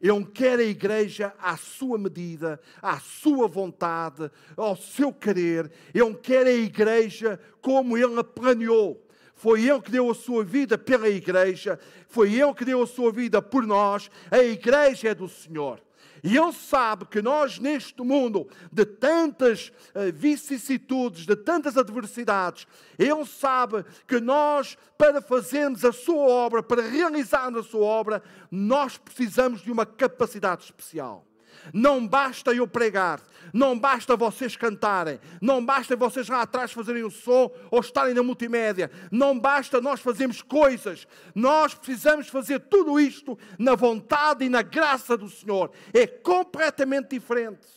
Ele 0.00 0.24
quer 0.26 0.58
a 0.58 0.62
igreja 0.62 1.34
à 1.38 1.56
sua 1.56 1.98
medida, 1.98 2.60
à 2.82 2.98
sua 3.00 3.48
vontade, 3.48 4.30
ao 4.56 4.76
seu 4.76 5.12
querer. 5.12 5.70
Ele 5.94 6.14
quer 6.14 6.46
a 6.46 6.52
igreja 6.52 7.40
como 7.60 7.96
ele 7.96 8.18
a 8.18 8.24
planeou. 8.24 9.05
Foi 9.36 9.62
Ele 9.62 9.82
que 9.82 9.90
deu 9.90 10.10
a 10.10 10.14
sua 10.14 10.42
vida 10.42 10.78
pela 10.78 11.08
igreja, 11.08 11.78
foi 12.08 12.32
Ele 12.32 12.54
que 12.54 12.64
deu 12.64 12.82
a 12.82 12.86
sua 12.86 13.12
vida 13.12 13.40
por 13.42 13.66
nós. 13.66 14.10
A 14.30 14.38
igreja 14.38 15.10
é 15.10 15.14
do 15.14 15.28
Senhor. 15.28 15.80
E 16.24 16.36
Ele 16.36 16.52
sabe 16.52 17.04
que 17.04 17.20
nós, 17.20 17.58
neste 17.58 18.02
mundo 18.02 18.48
de 18.72 18.86
tantas 18.86 19.68
uh, 19.94 20.10
vicissitudes, 20.12 21.26
de 21.26 21.36
tantas 21.36 21.76
adversidades, 21.76 22.66
Ele 22.98 23.24
sabe 23.26 23.84
que 24.08 24.18
nós, 24.18 24.76
para 24.96 25.20
fazermos 25.20 25.84
a 25.84 25.92
Sua 25.92 26.26
obra, 26.26 26.62
para 26.62 26.82
realizarmos 26.82 27.60
a 27.60 27.68
Sua 27.68 27.84
obra, 27.84 28.22
nós 28.50 28.96
precisamos 28.96 29.60
de 29.60 29.70
uma 29.70 29.84
capacidade 29.84 30.64
especial. 30.64 31.24
Não 31.72 32.06
basta 32.06 32.52
eu 32.52 32.66
pregar, 32.66 33.20
não 33.52 33.78
basta 33.78 34.16
vocês 34.16 34.56
cantarem, 34.56 35.20
não 35.40 35.64
basta 35.64 35.96
vocês 35.96 36.28
lá 36.28 36.42
atrás 36.42 36.72
fazerem 36.72 37.02
o 37.02 37.10
som 37.10 37.50
ou 37.70 37.80
estarem 37.80 38.14
na 38.14 38.22
multimédia, 38.22 38.90
não 39.10 39.38
basta 39.38 39.80
nós 39.80 40.00
fazermos 40.00 40.42
coisas, 40.42 41.06
nós 41.34 41.74
precisamos 41.74 42.28
fazer 42.28 42.60
tudo 42.60 42.98
isto 43.00 43.38
na 43.58 43.74
vontade 43.74 44.44
e 44.44 44.48
na 44.48 44.62
graça 44.62 45.16
do 45.16 45.28
Senhor. 45.28 45.70
É 45.92 46.06
completamente 46.06 47.10
diferente. 47.10 47.75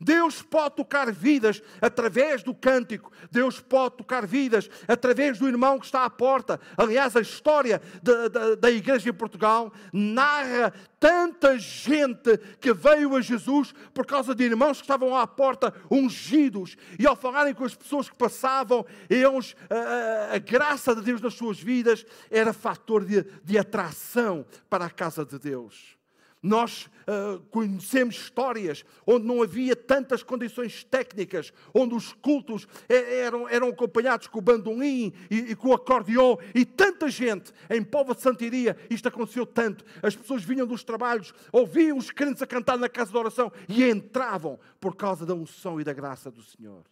Deus 0.00 0.40
pode 0.40 0.76
tocar 0.76 1.12
vidas 1.12 1.62
através 1.80 2.42
do 2.42 2.54
cântico, 2.54 3.12
Deus 3.30 3.60
pode 3.60 3.96
tocar 3.96 4.26
vidas 4.26 4.70
através 4.88 5.38
do 5.38 5.46
irmão 5.46 5.78
que 5.78 5.84
está 5.84 6.04
à 6.04 6.10
porta. 6.10 6.58
Aliás, 6.76 7.14
a 7.14 7.20
história 7.20 7.82
da, 8.02 8.28
da, 8.28 8.54
da 8.54 8.70
igreja 8.70 9.10
em 9.10 9.12
Portugal 9.12 9.72
narra 9.92 10.72
tanta 10.98 11.58
gente 11.58 12.38
que 12.60 12.72
veio 12.72 13.14
a 13.14 13.20
Jesus 13.20 13.74
por 13.92 14.06
causa 14.06 14.34
de 14.34 14.44
irmãos 14.44 14.78
que 14.78 14.84
estavam 14.84 15.14
à 15.14 15.26
porta 15.26 15.74
ungidos 15.90 16.76
e 16.98 17.06
ao 17.06 17.16
falarem 17.16 17.54
com 17.54 17.64
as 17.64 17.74
pessoas 17.74 18.08
que 18.08 18.16
passavam, 18.16 18.86
eles, 19.08 19.54
a, 19.68 19.74
a, 19.74 20.34
a 20.36 20.38
graça 20.38 20.94
de 20.94 21.02
Deus 21.02 21.20
nas 21.20 21.34
suas 21.34 21.60
vidas 21.60 22.06
era 22.30 22.52
fator 22.52 23.04
de, 23.04 23.24
de 23.44 23.58
atração 23.58 24.46
para 24.68 24.86
a 24.86 24.90
casa 24.90 25.24
de 25.24 25.38
Deus. 25.38 25.99
Nós 26.42 26.86
uh, 26.86 27.38
conhecemos 27.50 28.14
histórias 28.14 28.82
onde 29.06 29.26
não 29.26 29.42
havia 29.42 29.76
tantas 29.76 30.22
condições 30.22 30.82
técnicas, 30.84 31.52
onde 31.74 31.94
os 31.94 32.14
cultos 32.14 32.66
eram, 32.88 33.46
eram 33.46 33.68
acompanhados 33.68 34.26
com 34.26 34.38
o 34.38 34.42
bandolim 34.42 35.12
e, 35.30 35.36
e 35.50 35.56
com 35.56 35.68
o 35.68 35.74
acordeão, 35.74 36.38
e 36.54 36.64
tanta 36.64 37.10
gente 37.10 37.52
em 37.68 37.82
Povo 37.82 38.14
de 38.14 38.22
Santiria, 38.22 38.74
isto 38.88 39.06
aconteceu 39.06 39.44
tanto. 39.44 39.84
As 40.02 40.16
pessoas 40.16 40.42
vinham 40.42 40.66
dos 40.66 40.82
trabalhos, 40.82 41.34
ouviam 41.52 41.98
os 41.98 42.10
crentes 42.10 42.42
a 42.42 42.46
cantar 42.46 42.78
na 42.78 42.88
casa 42.88 43.10
de 43.10 43.18
oração 43.18 43.52
e 43.68 43.84
entravam 43.84 44.58
por 44.80 44.96
causa 44.96 45.26
da 45.26 45.34
unção 45.34 45.78
e 45.78 45.84
da 45.84 45.92
graça 45.92 46.30
do 46.30 46.42
Senhor. 46.42 46.84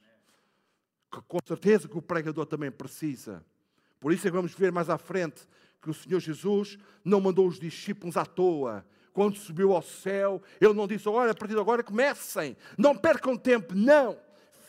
Com 1.26 1.38
certeza 1.46 1.88
que 1.88 1.96
o 1.96 2.02
pregador 2.02 2.44
também 2.44 2.70
precisa. 2.70 3.42
Por 3.98 4.12
isso 4.12 4.26
é 4.26 4.30
que 4.30 4.36
vamos 4.36 4.52
ver 4.52 4.70
mais 4.70 4.90
à 4.90 4.98
frente 4.98 5.48
que 5.80 5.88
o 5.88 5.94
Senhor 5.94 6.20
Jesus 6.20 6.78
não 7.02 7.18
mandou 7.18 7.48
os 7.48 7.58
discípulos 7.58 8.16
à 8.18 8.26
toa 8.26 8.84
quando 9.12 9.36
subiu 9.36 9.72
ao 9.72 9.82
céu, 9.82 10.42
ele 10.60 10.74
não 10.74 10.86
disse: 10.86 11.08
Olha, 11.08 11.32
a 11.32 11.34
partir 11.34 11.54
de 11.54 11.60
agora 11.60 11.82
comecem, 11.82 12.56
não 12.76 12.96
percam 12.96 13.36
tempo. 13.36 13.74
Não. 13.74 14.18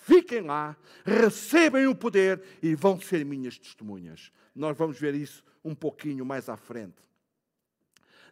Fiquem 0.04 0.42
lá, 0.42 0.76
recebem 1.06 1.86
o 1.86 1.94
poder 1.94 2.42
e 2.64 2.74
vão 2.74 3.00
ser 3.00 3.24
minhas 3.24 3.60
testemunhas. 3.60 4.32
Nós 4.56 4.76
vamos 4.76 5.00
ver 5.00 5.14
isso 5.14 5.44
um 5.64 5.76
pouquinho 5.76 6.26
mais 6.26 6.50
à 6.50 6.58
frente. 6.58 6.98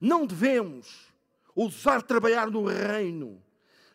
Não 0.02 0.26
devemos 0.26 1.14
ousar 1.56 2.02
trabalhar 2.02 2.50
no 2.50 2.66
reino 2.66 3.44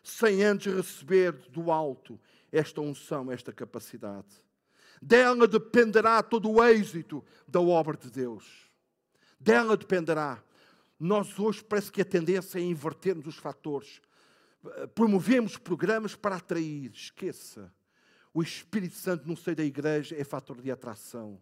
sem 0.01 0.43
antes 0.43 0.73
receber 0.73 1.31
do 1.49 1.71
alto 1.71 2.19
esta 2.51 2.81
unção, 2.81 3.31
esta 3.31 3.51
capacidade. 3.51 4.27
Dela 5.01 5.47
dependerá 5.47 6.21
todo 6.21 6.49
o 6.49 6.63
êxito 6.63 7.23
da 7.47 7.59
obra 7.59 7.97
de 7.97 8.09
Deus. 8.09 8.71
Dela 9.39 9.75
dependerá. 9.75 10.41
Nós 10.99 11.37
hoje 11.39 11.63
parece 11.63 11.91
que 11.91 12.01
a 12.01 12.05
tendência 12.05 12.59
é 12.59 12.61
invertermos 12.61 13.27
os 13.27 13.35
fatores. 13.35 14.01
Promovemos 14.95 15.57
programas 15.57 16.15
para 16.15 16.37
atrair. 16.37 16.91
Esqueça. 16.93 17.73
O 18.33 18.41
Espírito 18.41 18.95
Santo 18.95 19.27
no 19.27 19.37
seio 19.37 19.55
da 19.55 19.63
igreja 19.63 20.15
é 20.17 20.23
fator 20.23 20.59
de 20.61 20.71
atração. 20.71 21.39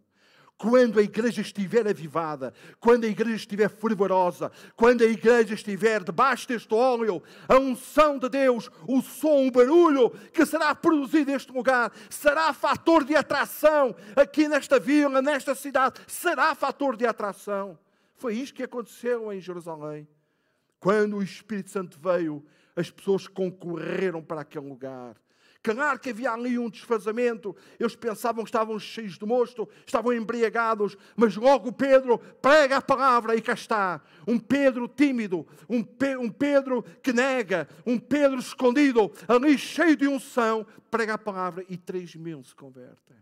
Quando 0.58 1.00
a 1.00 1.01
igreja 1.01 1.41
estiver 1.41 1.88
avivada, 1.88 2.53
quando 2.79 3.05
a 3.05 3.08
igreja 3.08 3.36
estiver 3.36 3.67
fervorosa, 3.67 4.51
quando 4.75 5.01
a 5.01 5.08
igreja 5.08 5.55
estiver 5.55 6.03
debaixo 6.03 6.48
deste 6.48 6.72
óleo, 6.72 7.24
a 7.48 7.58
unção 7.58 8.20
de 8.20 8.29
Deus, 8.29 8.70
o 8.88 9.01
som, 9.01 9.48
o 9.48 9.51
barulho 9.51 10.12
que 10.31 10.46
será 10.46 10.75
produzido 10.75 11.31
neste 11.31 11.51
lugar, 11.51 11.91
será 12.12 12.53
fator 12.53 13.03
de 13.03 13.15
atração 13.15 13.96
aqui 14.15 14.48
nesta 14.48 14.79
vila, 14.79 15.20
nesta 15.20 15.55
cidade, 15.55 16.00
será 16.05 16.53
fator 16.53 16.96
de 16.96 17.08
atração. 17.08 17.79
Foi 18.22 18.36
isto 18.36 18.54
que 18.54 18.62
aconteceu 18.62 19.34
em 19.34 19.42
Jerusalém. 19.42 20.08
Quando 20.80 21.18
o 21.18 21.24
Espírito 21.24 21.72
Santo 21.72 22.00
veio, 22.00 22.46
as 22.75 22.92
pessoas 22.92 23.28
concorreram 23.28 24.22
para 24.22 24.42
aquele 24.42 24.70
lugar. 24.70 25.20
Claro 25.63 26.00
que 26.00 26.12
havia 26.12 26.32
ali 26.32 26.60
um 26.60 26.70
desfazamento, 26.70 27.56
eles 27.80 27.96
pensavam 27.96 28.44
que 28.44 28.50
estavam 28.50 28.78
cheios 28.78 29.18
de 29.18 29.25
mosto, 29.25 29.68
estavam 29.88 30.13
embriagados, 30.13 30.96
mas 31.16 31.36
logo 31.36 31.74
Pedro 31.74 32.20
prega 32.20 32.78
a 32.78 32.82
palavra 32.82 33.36
e 33.36 33.42
cá 33.42 33.54
está. 33.54 34.00
Um 34.28 34.38
Pedro 34.38 34.88
tímido, 34.88 35.48
um, 35.68 35.84
Pe 35.84 36.16
um 36.16 36.30
Pedro 36.30 36.84
que 37.01 37.12
nega, 37.12 37.68
um 37.88 37.98
Pedro 37.98 38.38
escondido, 38.38 39.12
ali 39.28 39.58
cheio 39.58 39.96
de 39.96 40.08
unção, 40.08 40.63
prega 40.92 41.16
a 41.16 41.18
palavra 41.18 41.66
e 41.68 41.75
três 41.75 42.13
mil 42.16 42.44
se 42.44 42.54
convertem. 42.54 43.18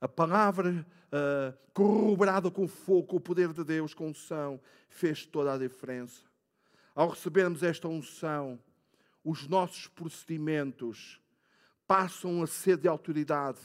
A 0.00 0.08
palavra 0.08 0.86
uh, 1.12 1.58
corroborada 1.74 2.50
com 2.50 2.66
fogo, 2.66 3.16
o 3.16 3.20
poder 3.20 3.52
de 3.52 3.62
Deus, 3.62 3.92
com 3.92 4.08
unção, 4.08 4.60
fez 4.88 5.26
toda 5.26 5.52
a 5.52 5.58
diferença. 5.58 6.22
Ao 6.94 7.08
recebermos 7.08 7.62
esta 7.62 7.86
unção, 7.86 8.58
os 9.22 9.46
nossos 9.46 9.86
procedimentos 9.86 11.20
passam 11.86 12.42
a 12.42 12.46
ser 12.46 12.76
de 12.76 12.88
autoridade 12.88 13.58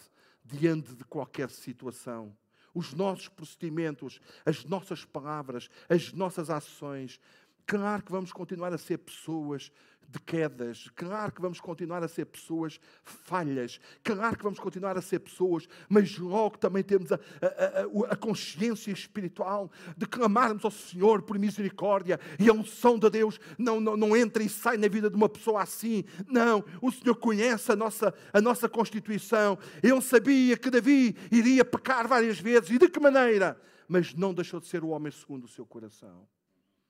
diante 0.43 0.93
de 0.93 1.03
qualquer 1.05 1.49
situação. 1.49 2.35
Os 2.73 2.93
nossos 2.93 3.29
procedimentos, 3.29 4.19
as 4.45 4.65
nossas 4.65 5.05
palavras, 5.05 5.69
as 5.87 6.11
nossas 6.11 6.49
ações 6.49 7.19
Claro 7.65 8.03
que 8.03 8.11
vamos 8.11 8.31
continuar 8.31 8.73
a 8.73 8.77
ser 8.77 8.99
pessoas 8.99 9.71
de 10.07 10.19
quedas, 10.19 10.89
claro 10.95 11.31
que 11.31 11.41
vamos 11.41 11.59
continuar 11.59 12.03
a 12.03 12.07
ser 12.07 12.25
pessoas 12.25 12.79
falhas, 13.03 13.79
claro 14.03 14.37
que 14.37 14.43
vamos 14.43 14.59
continuar 14.59 14.97
a 14.97 15.01
ser 15.01 15.19
pessoas, 15.19 15.67
mas 15.89 16.17
logo 16.17 16.57
também 16.57 16.83
temos 16.83 17.11
a, 17.11 17.15
a, 17.15 18.07
a, 18.07 18.13
a 18.13 18.15
consciência 18.15 18.91
espiritual 18.91 19.71
de 19.97 20.05
clamarmos 20.05 20.63
ao 20.63 20.71
Senhor 20.71 21.23
por 21.23 21.39
misericórdia 21.39 22.19
e 22.39 22.49
a 22.49 22.53
unção 22.53 22.99
de 22.99 23.09
Deus 23.09 23.39
não, 23.57 23.79
não, 23.79 23.97
não 23.97 24.15
entra 24.15 24.43
e 24.43 24.49
sai 24.49 24.77
na 24.77 24.87
vida 24.87 25.09
de 25.09 25.15
uma 25.15 25.27
pessoa 25.27 25.63
assim. 25.63 26.03
Não, 26.27 26.63
o 26.81 26.91
Senhor 26.91 27.15
conhece 27.15 27.71
a 27.71 27.75
nossa, 27.75 28.13
a 28.31 28.39
nossa 28.39 28.69
constituição. 28.69 29.57
Ele 29.81 29.99
sabia 30.01 30.55
que 30.55 30.69
Davi 30.69 31.15
iria 31.31 31.65
pecar 31.65 32.07
várias 32.07 32.39
vezes 32.39 32.69
e 32.69 32.77
de 32.77 32.89
que 32.89 32.99
maneira, 32.99 33.59
mas 33.87 34.13
não 34.13 34.33
deixou 34.33 34.59
de 34.59 34.67
ser 34.67 34.83
o 34.83 34.89
homem 34.89 35.11
segundo 35.11 35.45
o 35.45 35.49
seu 35.49 35.65
coração. 35.65 36.27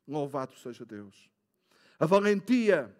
Louvado 0.08 0.54
seja 0.58 0.86
Deus. 0.86 1.30
A 2.00 2.06
valentia 2.06 2.96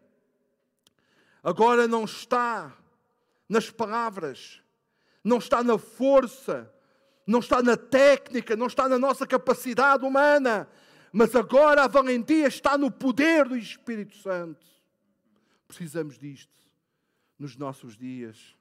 agora 1.44 1.88
não 1.88 2.06
está 2.06 2.76
nas 3.48 3.70
palavras, 3.70 4.62
não 5.24 5.38
está 5.38 5.64
na 5.64 5.78
força, 5.78 6.72
não 7.28 7.40
está 7.40 7.62
na 7.62 7.78
técnica, 7.78 8.56
não 8.56 8.68
está 8.68 8.88
na 8.88 8.98
nossa 8.98 9.28
capacidade 9.28 10.04
humana, 10.06 10.68
mas 11.12 11.36
agora 11.36 11.84
a 11.84 11.88
valentia 11.88 12.48
está 12.48 12.78
no 12.78 12.92
poder 12.92 13.48
do 13.48 13.58
Espírito 13.58 14.16
Santo. 14.18 14.66
Precisamos 15.68 16.18
disto 16.18 16.54
nos 17.38 17.56
nossos 17.56 17.98
dias. 17.98 18.56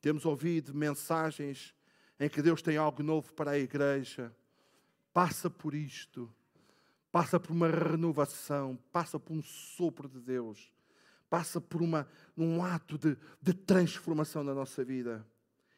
Temos 0.00 0.24
ouvido 0.24 0.74
mensagens 0.74 1.74
em 2.18 2.28
que 2.28 2.42
Deus 2.42 2.62
tem 2.62 2.76
algo 2.76 3.02
novo 3.02 3.32
para 3.34 3.52
a 3.52 3.58
igreja. 3.58 4.34
Passa 5.12 5.48
por 5.48 5.74
isto 5.74 6.32
passa 7.14 7.38
por 7.38 7.52
uma 7.52 7.68
renovação, 7.68 8.76
passa 8.90 9.20
por 9.20 9.34
um 9.34 9.40
sopro 9.40 10.08
de 10.08 10.18
Deus, 10.18 10.72
passa 11.30 11.60
por 11.60 11.80
uma, 11.80 12.08
um 12.36 12.60
ato 12.60 12.98
de, 12.98 13.16
de 13.40 13.54
transformação 13.54 14.42
na 14.42 14.52
nossa 14.52 14.84
vida. 14.84 15.24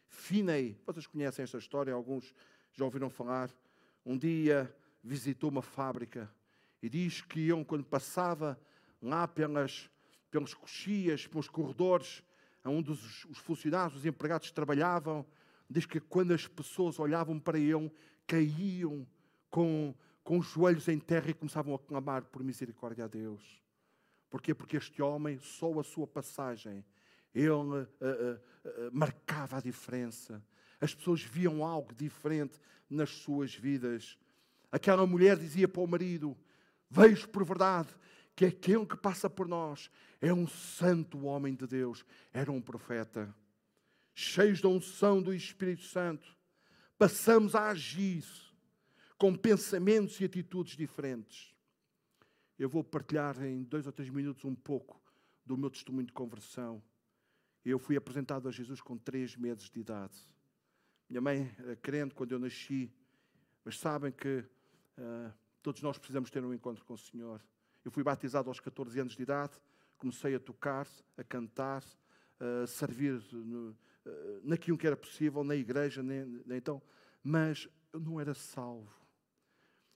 Finei, 0.08 0.80
vocês 0.86 1.06
conhecem 1.06 1.42
esta 1.42 1.58
história, 1.58 1.92
alguns 1.92 2.34
já 2.72 2.86
ouviram 2.86 3.10
falar. 3.10 3.50
Um 4.02 4.16
dia 4.16 4.74
visitou 5.04 5.50
uma 5.50 5.60
fábrica 5.60 6.34
e 6.82 6.88
diz 6.88 7.20
que 7.20 7.46
eu, 7.46 7.62
quando 7.66 7.84
passava 7.84 8.58
lá 9.02 9.28
pelas, 9.28 9.90
pelas 10.30 10.54
coxias, 10.54 11.26
pelos 11.26 11.50
corredores, 11.50 12.22
onde 12.64 12.92
os, 12.92 13.26
os 13.26 13.36
funcionários, 13.36 13.98
os 13.98 14.06
empregados 14.06 14.50
trabalhavam, 14.50 15.22
diz 15.68 15.84
que 15.84 16.00
quando 16.00 16.32
as 16.32 16.46
pessoas 16.46 16.98
olhavam 16.98 17.38
para 17.38 17.58
ele, 17.58 17.92
caíam 18.26 19.06
com 19.50 19.94
com 20.26 20.38
os 20.40 20.46
joelhos 20.48 20.88
em 20.88 20.98
terra 20.98 21.30
e 21.30 21.34
começavam 21.34 21.72
a 21.72 21.78
clamar 21.78 22.24
por 22.24 22.42
misericórdia 22.42 23.04
a 23.04 23.08
Deus. 23.08 23.62
Porquê? 24.28 24.52
Porque 24.52 24.76
este 24.76 25.00
homem, 25.00 25.38
só 25.38 25.78
a 25.78 25.84
sua 25.84 26.04
passagem, 26.04 26.84
ele 27.32 27.48
uh, 27.48 27.62
uh, 27.62 27.78
uh, 27.78 28.90
marcava 28.92 29.58
a 29.58 29.60
diferença. 29.60 30.44
As 30.80 30.92
pessoas 30.92 31.22
viam 31.22 31.64
algo 31.64 31.94
diferente 31.94 32.60
nas 32.90 33.08
suas 33.10 33.54
vidas. 33.54 34.18
Aquela 34.72 35.06
mulher 35.06 35.38
dizia 35.38 35.68
para 35.68 35.80
o 35.80 35.86
marido: 35.86 36.36
Vejo 36.90 37.28
por 37.28 37.44
verdade 37.44 37.94
que 38.34 38.46
aquele 38.46 38.84
que 38.84 38.96
passa 38.96 39.30
por 39.30 39.46
nós 39.46 39.88
é 40.20 40.34
um 40.34 40.48
santo 40.48 41.24
homem 41.24 41.54
de 41.54 41.68
Deus, 41.68 42.04
era 42.32 42.50
um 42.50 42.60
profeta. 42.60 43.32
Cheios 44.12 44.60
da 44.60 44.68
unção 44.68 45.22
do 45.22 45.32
Espírito 45.32 45.84
Santo, 45.84 46.36
passamos 46.98 47.54
a 47.54 47.68
agir 47.68 48.24
com 49.18 49.34
pensamentos 49.34 50.20
e 50.20 50.24
atitudes 50.24 50.76
diferentes. 50.76 51.54
Eu 52.58 52.68
vou 52.68 52.82
partilhar 52.82 53.42
em 53.42 53.62
dois 53.62 53.86
ou 53.86 53.92
três 53.92 54.10
minutos 54.10 54.44
um 54.44 54.54
pouco 54.54 55.00
do 55.44 55.56
meu 55.56 55.70
testemunho 55.70 56.06
de 56.06 56.12
conversão. 56.12 56.82
Eu 57.64 57.78
fui 57.78 57.96
apresentado 57.96 58.48
a 58.48 58.50
Jesus 58.50 58.80
com 58.80 58.96
três 58.96 59.36
meses 59.36 59.70
de 59.70 59.80
idade. 59.80 60.16
Minha 61.08 61.20
mãe 61.20 61.54
era 61.58 61.76
crente 61.76 62.14
quando 62.14 62.32
eu 62.32 62.38
nasci, 62.38 62.92
mas 63.64 63.78
sabem 63.78 64.10
que 64.10 64.38
uh, 64.98 65.32
todos 65.62 65.82
nós 65.82 65.98
precisamos 65.98 66.30
ter 66.30 66.44
um 66.44 66.52
encontro 66.52 66.84
com 66.84 66.94
o 66.94 66.98
Senhor. 66.98 67.44
Eu 67.84 67.90
fui 67.90 68.02
batizado 68.02 68.48
aos 68.48 68.60
14 68.60 68.98
anos 69.00 69.14
de 69.14 69.22
idade, 69.22 69.52
comecei 69.96 70.34
a 70.34 70.40
tocar, 70.40 70.86
a 71.16 71.24
cantar, 71.24 71.84
a 72.40 72.66
servir 72.66 73.22
no, 73.32 73.70
uh, 73.70 73.76
naquilo 74.42 74.76
que 74.76 74.86
era 74.86 74.96
possível, 74.96 75.44
na 75.44 75.54
igreja, 75.54 76.02
nem, 76.02 76.24
nem 76.44 76.58
então, 76.58 76.82
mas 77.22 77.68
eu 77.92 78.00
não 78.00 78.20
era 78.20 78.34
salvo. 78.34 79.05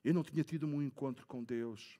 Eu 0.05 0.15
não 0.15 0.23
tinha 0.23 0.43
tido 0.43 0.67
um 0.67 0.83
encontro 0.83 1.27
com 1.27 1.43
Deus. 1.43 1.99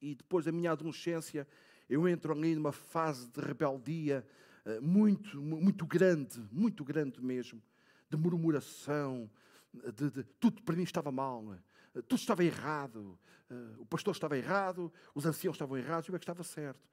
E 0.00 0.14
depois 0.14 0.44
da 0.44 0.52
minha 0.52 0.72
adolescência, 0.72 1.46
eu 1.88 2.08
entro 2.08 2.32
ali 2.32 2.54
numa 2.54 2.72
fase 2.72 3.28
de 3.28 3.40
rebeldia 3.40 4.26
eh, 4.64 4.80
muito, 4.80 5.40
muito 5.40 5.86
grande, 5.86 6.38
muito 6.52 6.84
grande 6.84 7.22
mesmo, 7.22 7.62
de 8.10 8.16
murmuração, 8.16 9.30
de, 9.72 10.10
de, 10.10 10.24
tudo 10.38 10.62
para 10.62 10.76
mim 10.76 10.82
estava 10.82 11.10
mal, 11.10 11.54
eh, 11.54 12.02
tudo 12.02 12.20
estava 12.20 12.44
errado, 12.44 13.18
eh, 13.50 13.74
o 13.78 13.86
pastor 13.86 14.14
estava 14.14 14.36
errado, 14.36 14.92
os 15.14 15.24
anciãos 15.24 15.54
estavam 15.54 15.76
errados, 15.76 16.08
eu 16.08 16.14
é 16.14 16.18
que 16.18 16.24
estava 16.24 16.42
certo. 16.42 16.88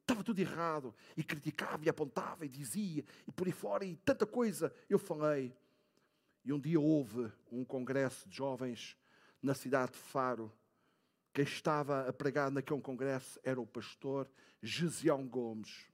Estava 0.00 0.22
tudo 0.22 0.38
errado, 0.38 0.94
e 1.16 1.24
criticava, 1.24 1.82
e 1.84 1.88
apontava, 1.88 2.44
e 2.44 2.48
dizia, 2.48 3.02
e 3.26 3.32
por 3.32 3.46
aí 3.46 3.52
fora, 3.52 3.84
e 3.84 3.96
tanta 3.96 4.26
coisa 4.26 4.74
eu 4.90 4.98
falei. 4.98 5.56
E 6.44 6.52
um 6.52 6.60
dia 6.60 6.78
houve 6.78 7.32
um 7.50 7.64
congresso 7.64 8.28
de 8.28 8.36
jovens 8.36 8.98
na 9.42 9.54
cidade 9.54 9.92
de 9.92 9.98
Faro. 9.98 10.52
Quem 11.32 11.44
estava 11.44 12.08
a 12.08 12.12
pregar 12.12 12.50
naquele 12.50 12.80
congresso 12.80 13.40
era 13.42 13.60
o 13.60 13.66
pastor 13.66 14.28
Gesião 14.62 15.26
Gomes. 15.26 15.86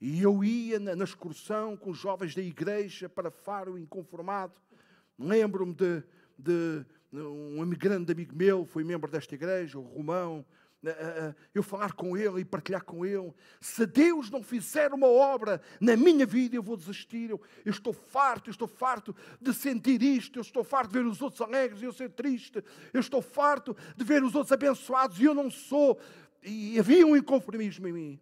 E 0.00 0.22
eu 0.22 0.42
ia 0.42 0.80
na, 0.80 0.96
na 0.96 1.04
excursão 1.04 1.76
com 1.76 1.90
os 1.90 1.98
jovens 1.98 2.34
da 2.34 2.40
igreja 2.42 3.08
para 3.08 3.30
Faro, 3.30 3.78
inconformado. 3.78 4.54
Lembro-me 5.18 5.74
de, 5.74 6.02
de 6.38 6.86
um 7.12 7.60
amigrante 7.60 8.10
amigo 8.10 8.34
meu, 8.34 8.64
foi 8.64 8.82
membro 8.82 9.10
desta 9.10 9.34
igreja, 9.34 9.78
o 9.78 9.82
Romão, 9.82 10.44
eu 11.54 11.62
falar 11.62 11.92
com 11.92 12.16
Ele 12.16 12.40
e 12.40 12.44
partilhar 12.44 12.84
com 12.84 13.04
Ele. 13.04 13.32
Se 13.60 13.86
Deus 13.86 14.30
não 14.30 14.42
fizer 14.42 14.92
uma 14.92 15.06
obra 15.06 15.60
na 15.80 15.96
minha 15.96 16.24
vida, 16.24 16.56
eu 16.56 16.62
vou 16.62 16.76
desistir. 16.76 17.30
Eu, 17.30 17.40
eu, 17.64 17.70
estou 17.70 17.92
farto, 17.92 18.48
eu 18.48 18.52
estou 18.52 18.68
farto 18.68 19.14
de 19.40 19.52
sentir 19.52 20.02
isto, 20.02 20.38
eu 20.38 20.42
estou 20.42 20.64
farto 20.64 20.92
de 20.92 20.98
ver 20.98 21.06
os 21.06 21.20
outros 21.20 21.40
alegres 21.40 21.82
e 21.82 21.84
eu 21.84 21.92
ser 21.92 22.10
triste. 22.10 22.64
Eu 22.92 23.00
estou 23.00 23.20
farto 23.20 23.76
de 23.96 24.04
ver 24.04 24.22
os 24.22 24.34
outros 24.34 24.52
abençoados 24.52 25.20
e 25.20 25.24
eu 25.24 25.34
não 25.34 25.50
sou. 25.50 25.98
E 26.42 26.78
havia 26.78 27.06
um 27.06 27.16
inconformismo 27.16 27.86
em 27.88 27.92
mim. 27.92 28.20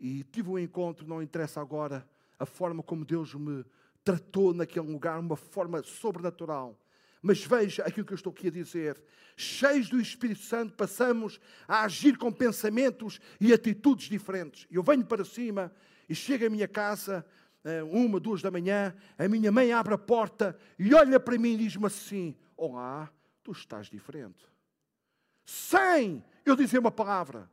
E 0.00 0.24
tive 0.24 0.50
um 0.50 0.58
encontro, 0.58 1.06
não 1.06 1.22
interessa 1.22 1.60
agora 1.60 2.08
a 2.38 2.44
forma 2.44 2.82
como 2.82 3.04
Deus 3.04 3.34
me 3.34 3.64
tratou 4.02 4.52
naquele 4.52 4.90
lugar, 4.90 5.20
uma 5.20 5.36
forma 5.36 5.80
sobrenatural. 5.84 6.76
Mas 7.22 7.44
veja 7.44 7.84
aquilo 7.84 8.04
que 8.04 8.12
eu 8.12 8.16
estou 8.16 8.32
aqui 8.32 8.48
a 8.48 8.50
dizer. 8.50 9.00
Cheios 9.36 9.88
do 9.88 10.00
Espírito 10.00 10.42
Santo, 10.42 10.74
passamos 10.74 11.40
a 11.68 11.84
agir 11.84 12.18
com 12.18 12.32
pensamentos 12.32 13.20
e 13.40 13.52
atitudes 13.52 14.08
diferentes. 14.08 14.66
Eu 14.70 14.82
venho 14.82 15.06
para 15.06 15.24
cima 15.24 15.72
e 16.08 16.14
chego 16.14 16.46
à 16.46 16.50
minha 16.50 16.66
casa, 16.66 17.24
eh, 17.64 17.82
uma, 17.84 18.18
duas 18.18 18.42
da 18.42 18.50
manhã, 18.50 18.94
a 19.16 19.28
minha 19.28 19.52
mãe 19.52 19.72
abre 19.72 19.94
a 19.94 19.98
porta 19.98 20.58
e 20.78 20.92
olha 20.92 21.20
para 21.20 21.38
mim 21.38 21.54
e 21.54 21.58
diz-me 21.58 21.86
assim: 21.86 22.36
Olá, 22.56 23.10
tu 23.42 23.52
estás 23.52 23.86
diferente. 23.86 24.44
Sem 25.46 26.24
eu 26.44 26.56
dizer 26.56 26.78
uma 26.78 26.90
palavra, 26.90 27.48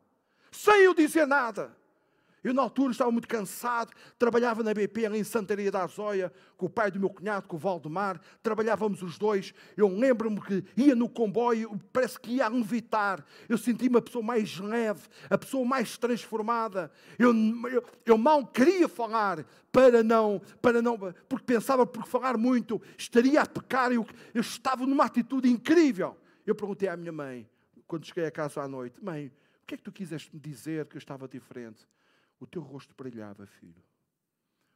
sem 0.51 0.81
eu 0.81 0.93
dizer 0.93 1.27
nada. 1.27 1.77
Eu, 2.43 2.53
na 2.53 2.61
altura, 2.61 2.91
estava 2.91 3.11
muito 3.11 3.27
cansado, 3.27 3.91
trabalhava 4.17 4.63
na 4.63 4.73
BP 4.73 5.05
ali 5.05 5.19
em 5.19 5.23
Santaria 5.23 5.71
da 5.71 5.83
Azóia, 5.83 6.31
com 6.55 6.67
o 6.67 6.69
pai 6.69 6.89
do 6.89 6.99
meu 6.99 7.09
cunhado, 7.09 7.47
com 7.47 7.57
o 7.57 7.59
Valdemar, 7.59 8.19
trabalhávamos 8.41 9.01
os 9.01 9.17
dois. 9.17 9.53
Eu 9.75 9.87
lembro-me 9.89 10.39
que 10.41 10.63
ia 10.77 10.95
no 10.95 11.09
comboio, 11.09 11.79
parece 11.91 12.19
que 12.19 12.31
ia 12.31 12.45
a 12.45 12.49
levitar. 12.49 13.25
Eu 13.47 13.57
senti-me 13.57 13.97
a 13.97 14.01
pessoa 14.01 14.23
mais 14.23 14.57
leve, 14.57 15.01
a 15.29 15.37
pessoa 15.37 15.65
mais 15.65 15.97
transformada. 15.97 16.91
Eu, 17.17 17.33
eu, 17.69 17.83
eu 18.05 18.17
mal 18.17 18.45
queria 18.47 18.87
falar 18.87 19.45
para 19.71 20.01
não, 20.01 20.41
para 20.61 20.81
não, 20.81 20.97
porque 21.27 21.45
pensava 21.45 21.85
por 21.85 22.05
falar 22.05 22.37
muito 22.37 22.81
estaria 22.97 23.41
a 23.41 23.45
pecar. 23.45 23.91
Eu, 23.91 24.05
eu 24.33 24.41
estava 24.41 24.85
numa 24.85 25.05
atitude 25.05 25.49
incrível. 25.49 26.17
Eu 26.45 26.55
perguntei 26.55 26.87
à 26.89 26.95
minha 26.95 27.11
mãe, 27.11 27.47
quando 27.85 28.05
cheguei 28.05 28.25
a 28.25 28.31
casa 28.31 28.61
à 28.61 28.67
noite, 28.67 29.03
mãe, 29.03 29.27
o 29.63 29.67
que 29.67 29.75
é 29.75 29.77
que 29.77 29.83
tu 29.83 29.91
quiseste 29.91 30.33
me 30.33 30.39
dizer 30.39 30.85
que 30.87 30.95
eu 30.95 30.99
estava 30.99 31.27
diferente? 31.27 31.85
O 32.39 32.47
teu 32.47 32.61
rosto 32.61 32.93
brilhava, 32.97 33.45
filho. 33.45 33.83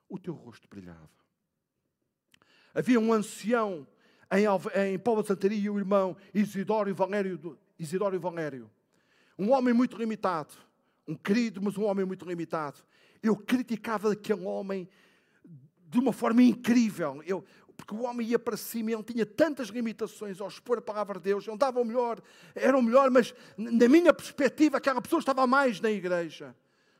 O 0.09 0.19
teu 0.19 0.33
rosto 0.33 0.67
brilhava. 0.67 1.09
Havia 2.73 2.99
um 2.99 3.13
ancião 3.13 3.87
em, 4.31 4.91
em 4.93 4.99
Paulo 4.99 5.23
de 5.23 5.69
o 5.69 5.77
irmão 5.77 6.17
Isidório 6.33 6.93
Valério, 6.93 7.57
Isidório 7.79 8.19
Valério. 8.19 8.69
Um 9.37 9.51
homem 9.51 9.73
muito 9.73 9.97
limitado. 9.97 10.53
Um 11.07 11.15
querido, 11.15 11.61
mas 11.61 11.77
um 11.77 11.85
homem 11.85 12.05
muito 12.05 12.25
limitado. 12.25 12.79
Eu 13.21 13.35
criticava 13.35 14.11
aquele 14.11 14.43
homem 14.43 14.89
de 15.87 15.99
uma 15.99 16.11
forma 16.11 16.41
incrível. 16.41 17.21
Eu, 17.25 17.45
porque 17.77 17.93
o 17.93 18.03
homem 18.03 18.27
ia 18.27 18.39
para 18.39 18.57
cima 18.57 18.91
e 18.91 18.93
ele 18.93 19.03
tinha 19.03 19.25
tantas 19.25 19.67
limitações 19.67 20.39
ao 20.39 20.47
expor 20.47 20.77
a 20.77 20.81
palavra 20.81 21.17
de 21.19 21.25
Deus, 21.25 21.47
ele 21.47 21.57
dava 21.57 21.79
o 21.79 21.85
melhor, 21.85 22.21
era 22.55 22.77
o 22.77 22.81
melhor, 22.81 23.09
mas 23.11 23.33
na 23.57 23.87
minha 23.87 24.13
perspectiva, 24.13 24.77
aquela 24.77 25.01
pessoa 25.01 25.19
estava 25.19 25.45
mais 25.45 25.79
na 25.79 25.91
igreja. 25.91 26.55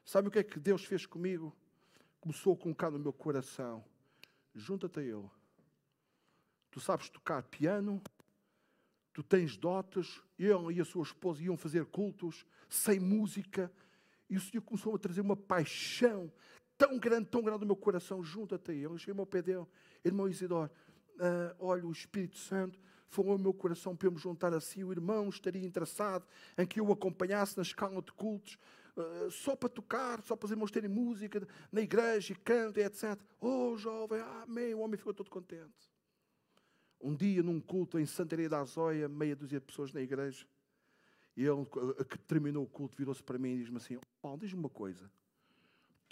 Sabe 0.06 0.28
o 0.28 0.32
que 0.32 0.40
é 0.40 0.44
que 0.44 0.60
Deus 0.60 0.84
fez 0.84 1.06
comigo? 1.06 1.56
Começou 2.20 2.54
a 2.54 2.58
colocar 2.58 2.92
no 2.92 3.00
meu 3.00 3.14
coração: 3.14 3.84
junta-te 4.54 5.00
a 5.00 5.04
Ele. 5.04 5.30
Tu 6.72 6.80
sabes 6.80 7.10
tocar 7.10 7.44
piano, 7.44 8.02
tu 9.14 9.22
tens 9.22 9.56
dotes, 9.56 10.22
ele 10.40 10.74
e 10.74 10.82
a 10.82 10.86
sua 10.86 11.04
esposa 11.04 11.44
iam 11.44 11.56
fazer 11.56 11.86
cultos 11.86 12.46
sem 12.68 13.00
música, 13.00 13.72
e 14.28 14.36
o 14.36 14.42
Senhor 14.42 14.64
começou 14.64 14.96
a 14.96 14.98
trazer 14.98 15.22
uma 15.22 15.36
paixão 15.36 16.32
tão 16.76 16.98
grande, 16.98 17.30
tão 17.30 17.44
grande 17.44 17.62
no 17.62 17.68
meu 17.68 17.76
coração, 17.76 18.24
junto-te 18.24 18.72
a 18.72 18.74
Ele. 18.74 18.86
Eu 18.86 18.98
cheguei 18.98 19.20
ao 19.20 19.28
pé 19.28 19.44
dele, 19.44 19.68
irmão 20.04 20.28
Isidoro, 20.28 20.72
uh, 21.16 21.56
olha, 21.60 21.86
o 21.86 21.92
Espírito 21.92 22.38
Santo 22.38 22.80
falou 23.08 23.38
no 23.38 23.44
meu 23.44 23.54
coração 23.54 23.96
para 23.96 24.08
eu 24.08 24.12
me 24.12 24.18
juntar 24.18 24.52
assim, 24.54 24.84
o 24.84 24.92
irmão 24.92 25.30
estaria 25.30 25.64
interessado 25.64 26.26
em 26.58 26.66
que 26.66 26.80
eu 26.80 26.88
o 26.88 26.92
acompanhasse 26.92 27.56
na 27.56 27.62
escala 27.62 28.02
de 28.02 28.12
cultos, 28.14 28.58
uh, 28.96 29.32
só 29.32 29.56
para 29.56 29.70
tocar, 29.70 30.22
só 30.24 30.36
para 30.36 30.46
os 30.46 30.52
irmãos 30.52 30.72
terem 30.72 30.90
música 30.90 31.48
na 31.72 31.82
igreja, 31.82 32.34
e 32.34 32.36
canto, 32.36 32.80
etc. 32.80 33.20
Oh, 33.40 33.76
jovem, 33.78 34.20
amém, 34.44 34.74
o 34.74 34.80
homem 34.80 34.98
ficou 34.98 35.14
todo 35.14 35.30
contente. 35.30 35.92
Um 37.00 37.16
dia, 37.16 37.44
num 37.44 37.60
culto 37.60 38.00
em 38.00 38.06
Santaria 38.06 38.48
da 38.48 38.60
Azóia, 38.62 39.10
meia 39.10 39.36
dúzia 39.36 39.60
de 39.60 39.66
pessoas 39.66 39.92
na 39.92 40.02
igreja, 40.02 40.46
e 41.36 41.44
ele, 41.44 41.66
que 42.10 42.18
terminou 42.20 42.64
o 42.64 42.68
culto, 42.68 42.96
virou-se 42.98 43.22
para 43.24 43.38
mim 43.38 43.56
e 43.56 43.58
diz-me 43.58 43.78
assim: 43.78 44.00
Paulo, 44.22 44.40
diz-me 44.40 44.60
uma 44.60 44.70
coisa 44.70 45.12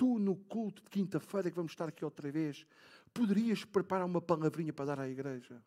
tu 0.02 0.18
no 0.18 0.36
culto 0.36 0.82
de 0.82 0.90
quinta-feira, 0.90 1.52
que 1.52 1.56
vamos 1.56 1.74
estar 1.74 1.88
aqui 1.88 2.04
outra 2.04 2.32
vez, 2.32 2.66
poderias 3.14 3.64
preparar 3.64 4.08
uma 4.08 4.20
palavrinha 4.20 4.74
para 4.74 4.86
dar 4.86 5.00
à 5.00 5.08
igreja? 5.08 5.64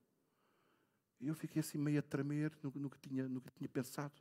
E 1.20 1.28
eu 1.28 1.36
fiquei 1.36 1.60
assim 1.60 1.78
meio 1.78 2.00
a 2.00 2.02
tremer 2.02 2.50
no, 2.60 2.72
no, 2.74 2.90
que, 2.90 2.98
tinha, 2.98 3.28
no 3.28 3.40
que 3.40 3.52
tinha 3.52 3.68
pensado. 3.68 4.12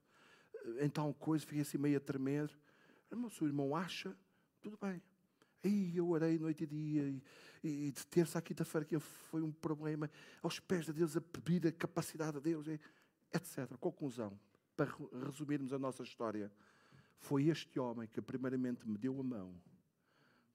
Em 0.79 0.87
tal 0.87 1.11
coisa, 1.15 1.43
fiquei 1.43 1.63
assim 1.63 1.79
meio 1.79 1.97
a 1.97 1.99
tremer. 1.99 2.47
O 3.15 3.29
seu 3.29 3.47
irmão 3.47 3.75
acha, 3.75 4.15
tudo 4.61 4.77
bem. 4.81 5.01
Aí 5.63 5.95
eu 5.95 6.09
orei 6.09 6.37
noite 6.37 6.63
e 6.63 6.67
dia, 6.67 7.07
e, 7.63 7.87
e 7.87 7.91
de 7.91 8.05
terça 8.07 8.39
a 8.39 8.41
quinta-feira 8.41 8.85
que 8.85 8.99
foi 8.99 9.41
um 9.41 9.51
problema, 9.51 10.09
aos 10.41 10.59
pés 10.59 10.85
de 10.85 10.93
Deus, 10.93 11.15
a 11.15 11.21
pedir 11.21 11.67
a 11.67 11.71
capacidade 11.71 12.37
de 12.37 12.41
Deus, 12.41 12.67
etc. 12.67 13.77
Conclusão, 13.79 14.37
para 14.75 14.91
resumirmos 15.25 15.71
a 15.71 15.79
nossa 15.79 16.03
história, 16.03 16.51
foi 17.17 17.47
este 17.47 17.79
homem 17.79 18.07
que 18.07 18.21
primeiramente 18.21 18.87
me 18.87 18.97
deu 18.97 19.17
a 19.19 19.23
mão 19.23 19.55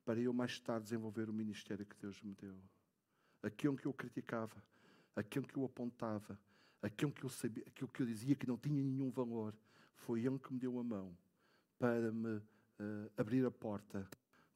para 0.05 0.21
eu 0.21 0.33
mais 0.33 0.59
tarde 0.59 0.85
desenvolver 0.85 1.29
o 1.29 1.33
ministério 1.33 1.87
que 1.87 1.97
Deus 1.97 2.21
me 2.23 2.35
deu. 2.35 2.57
Aquilo 3.43 3.77
que 3.77 3.87
eu 3.87 3.93
criticava, 3.93 4.63
aquilo 5.15 5.47
que 5.47 5.57
eu 5.57 5.65
apontava, 5.65 6.39
aquilo 6.83 7.13
que 7.13 7.25
eu 7.25 7.31
sabia, 7.31 7.63
aquilo 7.67 7.89
que 7.89 8.03
eu 8.03 8.07
dizia 8.07 8.35
que 8.35 8.47
não 8.47 8.57
tinha 8.57 8.83
nenhum 8.83 9.11
valor, 9.11 9.55
foi 9.95 10.25
Ele 10.25 10.39
que 10.39 10.53
me 10.53 10.59
deu 10.59 10.79
a 10.79 10.85
mão 10.85 11.17
para 11.79 12.11
me 12.13 12.37
uh, 12.37 13.11
abrir 13.17 13.45
a 13.47 13.51
porta 13.51 14.09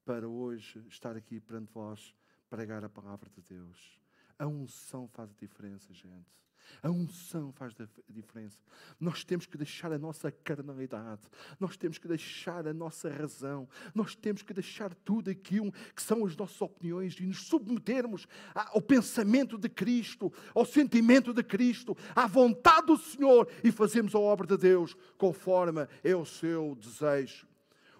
para 0.05 0.29
hoje 0.29 0.85
estar 0.89 1.17
aqui 1.17 1.39
perante 1.41 1.73
vós, 1.73 2.15
pregar 2.51 2.85
a 2.85 2.89
palavra 2.89 3.31
de 3.31 3.41
Deus. 3.43 4.01
A 4.39 4.47
unção 4.47 5.07
faz 5.09 5.31
a 5.31 5.35
diferença, 5.35 5.93
gente. 5.95 6.43
A 6.83 6.91
unção 6.91 7.53
faz 7.53 7.75
a 7.81 7.87
diferença. 8.09 8.59
Nós 8.99 9.25
temos 9.25 9.47
que 9.47 9.57
deixar 9.57 9.93
a 9.93 9.99
nossa 9.99 10.31
carnalidade, 10.31 11.23
nós 11.61 11.77
temos 11.77 11.99
que 11.99 12.09
deixar 12.09 12.67
a 12.67 12.75
nossa 12.75 13.09
razão, 13.09 13.69
nós 13.95 14.15
temos 14.15 14.43
que 14.43 14.53
deixar 14.53 14.95
tudo 14.95 15.31
aquilo 15.31 15.73
que 15.95 16.03
são 16.03 16.25
as 16.27 16.37
nossas 16.37 16.61
opiniões 16.61 17.17
e 17.19 17.23
nos 17.25 17.47
submetermos 17.47 18.27
ao 18.55 18.81
pensamento 18.81 19.57
de 19.57 19.69
Cristo, 19.69 20.33
ao 20.55 20.65
sentimento 20.65 21.33
de 21.33 21.43
Cristo, 21.43 21.97
à 22.15 22.27
vontade 22.27 22.87
do 22.87 22.97
Senhor 22.97 23.49
e 23.63 23.71
fazermos 23.71 24.15
a 24.15 24.19
obra 24.19 24.47
de 24.47 24.57
Deus 24.57 24.97
conforme 25.17 25.87
é 26.03 26.17
o 26.17 26.25
seu 26.25 26.77
desejo. 26.81 27.47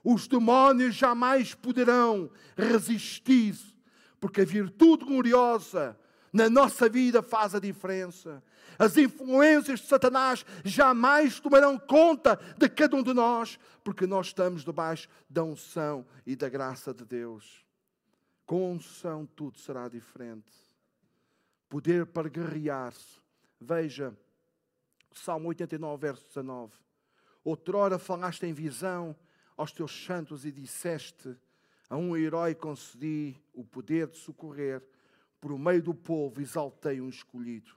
Os 0.03 0.27
demónios 0.27 0.97
jamais 0.97 1.55
poderão 1.55 2.31
resistir, 2.57 3.55
porque 4.19 4.41
a 4.41 4.45
virtude 4.45 5.05
gloriosa 5.05 5.97
na 6.33 6.49
nossa 6.49 6.89
vida 6.89 7.23
faz 7.23 7.55
a 7.55 7.61
diferença. 7.61 8.43
As 8.79 8.97
influências 8.97 9.81
de 9.81 9.87
Satanás 9.87 10.47
jamais 10.65 11.39
tomarão 11.39 11.79
conta 11.79 12.41
de 12.57 12.69
cada 12.69 12.97
um 12.97 13.03
de 13.03 13.13
nós, 13.13 13.59
porque 13.85 14.07
nós 14.07 14.29
estamos 14.29 14.65
debaixo 14.65 15.09
da 15.29 15.45
unção 15.45 16.07
e 16.27 16.35
da 16.35 16.49
graça 16.49 16.95
de 16.95 17.05
Deus. 17.05 17.65
Com 18.47 18.73
unção 18.73 19.27
tudo 19.27 19.59
será 19.59 19.89
diferente. 19.89 20.53
Poder 21.69 22.07
para 22.07 22.29
guerrear-se. 22.29 23.21
Veja, 23.61 24.17
Salmo 25.13 25.49
89, 25.49 26.01
verso 26.01 26.27
19. 26.29 26.73
Outrora 27.45 27.99
falaste 27.99 28.45
em 28.45 28.53
visão 28.53 29.17
aos 29.57 29.73
teus 29.73 30.05
santos 30.05 30.45
e 30.45 30.53
disseste: 30.53 31.37
A 31.89 31.97
um 31.97 32.17
herói 32.17 32.55
concedi 32.55 33.37
o 33.53 33.65
poder 33.65 34.09
de 34.09 34.19
socorrer, 34.19 34.83
por 35.43 35.59
meio 35.59 35.83
do 35.83 35.93
povo 35.93 36.41
exaltei 36.41 37.01
um 37.01 37.09
escolhido. 37.09 37.73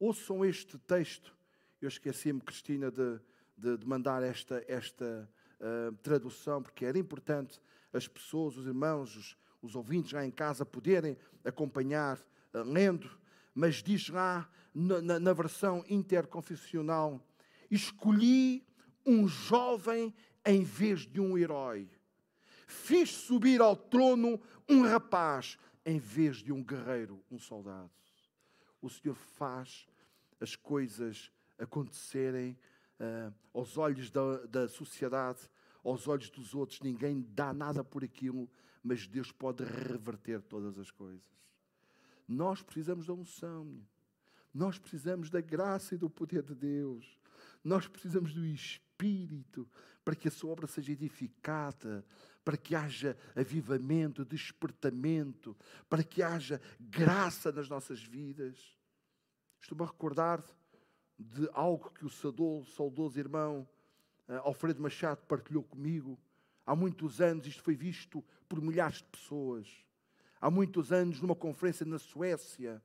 Ouçam 0.00 0.42
este 0.42 0.78
texto. 0.78 1.36
Eu 1.82 1.88
esqueci-me, 1.88 2.40
Cristina, 2.40 2.90
de, 2.90 3.20
de, 3.58 3.76
de, 3.76 3.86
mandar 3.86 4.22
esta, 4.22 4.64
esta 4.66 5.28
uh, 5.60 5.94
tradução, 5.96 6.62
porque 6.62 6.86
era 6.86 6.98
importante 6.98 7.60
as 7.92 8.08
pessoas, 8.08 8.56
os 8.56 8.66
irmãos, 8.66 9.14
os, 9.14 9.36
os 9.60 9.76
ouvintes 9.76 10.12
lá 10.12 10.24
em 10.24 10.30
casa 10.30 10.64
poderem 10.64 11.14
acompanhar 11.44 12.16
uh, 12.54 12.62
lendo, 12.64 13.10
mas 13.54 13.82
diz 13.82 14.08
lá 14.08 14.48
na, 14.74 15.02
na, 15.02 15.20
na 15.20 15.32
versão 15.34 15.84
interconfessional: 15.90 17.22
Escolhi 17.70 18.66
um 19.04 19.28
jovem 19.28 20.14
em 20.42 20.64
vez 20.64 21.00
de 21.00 21.20
um 21.20 21.36
herói. 21.36 21.86
Fiz 22.66 23.10
subir 23.10 23.60
ao 23.60 23.76
trono 23.76 24.40
um 24.66 24.82
rapaz 24.82 25.58
em 25.88 25.98
vez 25.98 26.36
de 26.36 26.52
um 26.52 26.62
guerreiro, 26.62 27.22
um 27.30 27.38
soldado 27.38 27.90
o 28.80 28.88
Senhor 28.88 29.14
faz 29.14 29.86
as 30.40 30.54
coisas 30.54 31.32
acontecerem 31.58 32.56
uh, 33.00 33.34
aos 33.52 33.76
olhos 33.76 34.10
da, 34.10 34.46
da 34.46 34.68
sociedade, 34.68 35.40
aos 35.84 36.06
olhos 36.06 36.30
dos 36.30 36.54
outros. 36.54 36.80
Ninguém 36.80 37.26
dá 37.30 37.52
nada 37.52 37.82
por 37.82 38.04
aquilo, 38.04 38.48
mas 38.82 39.06
Deus 39.06 39.32
pode 39.32 39.64
reverter 39.64 40.40
todas 40.42 40.78
as 40.78 40.90
coisas. 40.90 41.26
Nós 42.26 42.62
precisamos 42.62 43.06
da 43.06 43.14
unção, 43.14 43.80
nós 44.52 44.78
precisamos 44.78 45.30
da 45.30 45.40
graça 45.40 45.94
e 45.94 45.98
do 45.98 46.10
poder 46.10 46.42
de 46.42 46.54
Deus, 46.54 47.18
nós 47.62 47.86
precisamos 47.86 48.32
do 48.32 48.44
Espírito 48.46 49.68
para 50.04 50.14
que 50.14 50.28
a 50.28 50.30
sua 50.30 50.50
obra 50.50 50.66
seja 50.66 50.92
edificada, 50.92 52.04
para 52.44 52.56
que 52.56 52.74
haja 52.74 53.16
avivamento, 53.36 54.24
despertamento, 54.24 55.56
para 55.88 56.02
que 56.02 56.22
haja 56.22 56.60
graça 56.80 57.52
nas 57.52 57.68
nossas 57.68 58.02
vidas. 58.02 58.74
Estou-me 59.60 59.84
a 59.84 59.86
recordar 59.86 60.42
de 61.18 61.48
algo 61.52 61.90
que 61.90 62.06
o 62.06 62.10
saudoso, 62.10 63.18
irmão 63.18 63.68
uh, 64.28 64.34
Alfredo 64.44 64.80
Machado 64.80 65.20
partilhou 65.26 65.62
comigo. 65.62 66.18
Há 66.64 66.76
muitos 66.76 67.20
anos 67.20 67.46
isto 67.46 67.62
foi 67.62 67.74
visto 67.74 68.24
por 68.48 68.60
milhares 68.60 68.98
de 68.98 69.04
pessoas. 69.04 69.68
Há 70.40 70.50
muitos 70.50 70.92
anos, 70.92 71.20
numa 71.20 71.34
conferência 71.34 71.84
na 71.84 71.98
Suécia, 71.98 72.80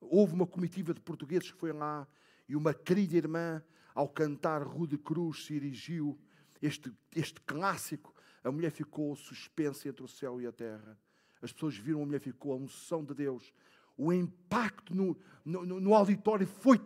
houve 0.00 0.34
uma 0.34 0.46
comitiva 0.46 0.92
de 0.92 1.00
portugueses 1.00 1.50
que 1.50 1.58
foi 1.58 1.72
lá 1.72 2.06
e 2.48 2.54
uma 2.54 2.74
querida 2.74 3.16
irmã, 3.16 3.62
ao 3.94 4.08
cantar 4.08 4.62
Rude 4.62 4.98
Cruz, 4.98 5.44
se 5.46 5.54
erigiu 5.54 6.18
este, 6.62 6.92
este 7.14 7.40
clássico 7.40 8.14
a 8.42 8.50
mulher 8.50 8.70
ficou 8.70 9.14
suspensa 9.14 9.88
entre 9.88 10.02
o 10.02 10.08
céu 10.08 10.40
e 10.40 10.46
a 10.46 10.52
terra. 10.52 10.98
As 11.42 11.52
pessoas 11.52 11.76
viram 11.76 12.02
a 12.02 12.06
mulher 12.06 12.20
ficou, 12.20 12.52
a 12.52 12.56
unção 12.56 13.04
de 13.04 13.14
Deus. 13.14 13.52
O 13.96 14.12
impacto 14.12 14.94
no, 14.94 15.16
no, 15.44 15.80
no 15.80 15.94
auditório 15.94 16.46
foi 16.46 16.80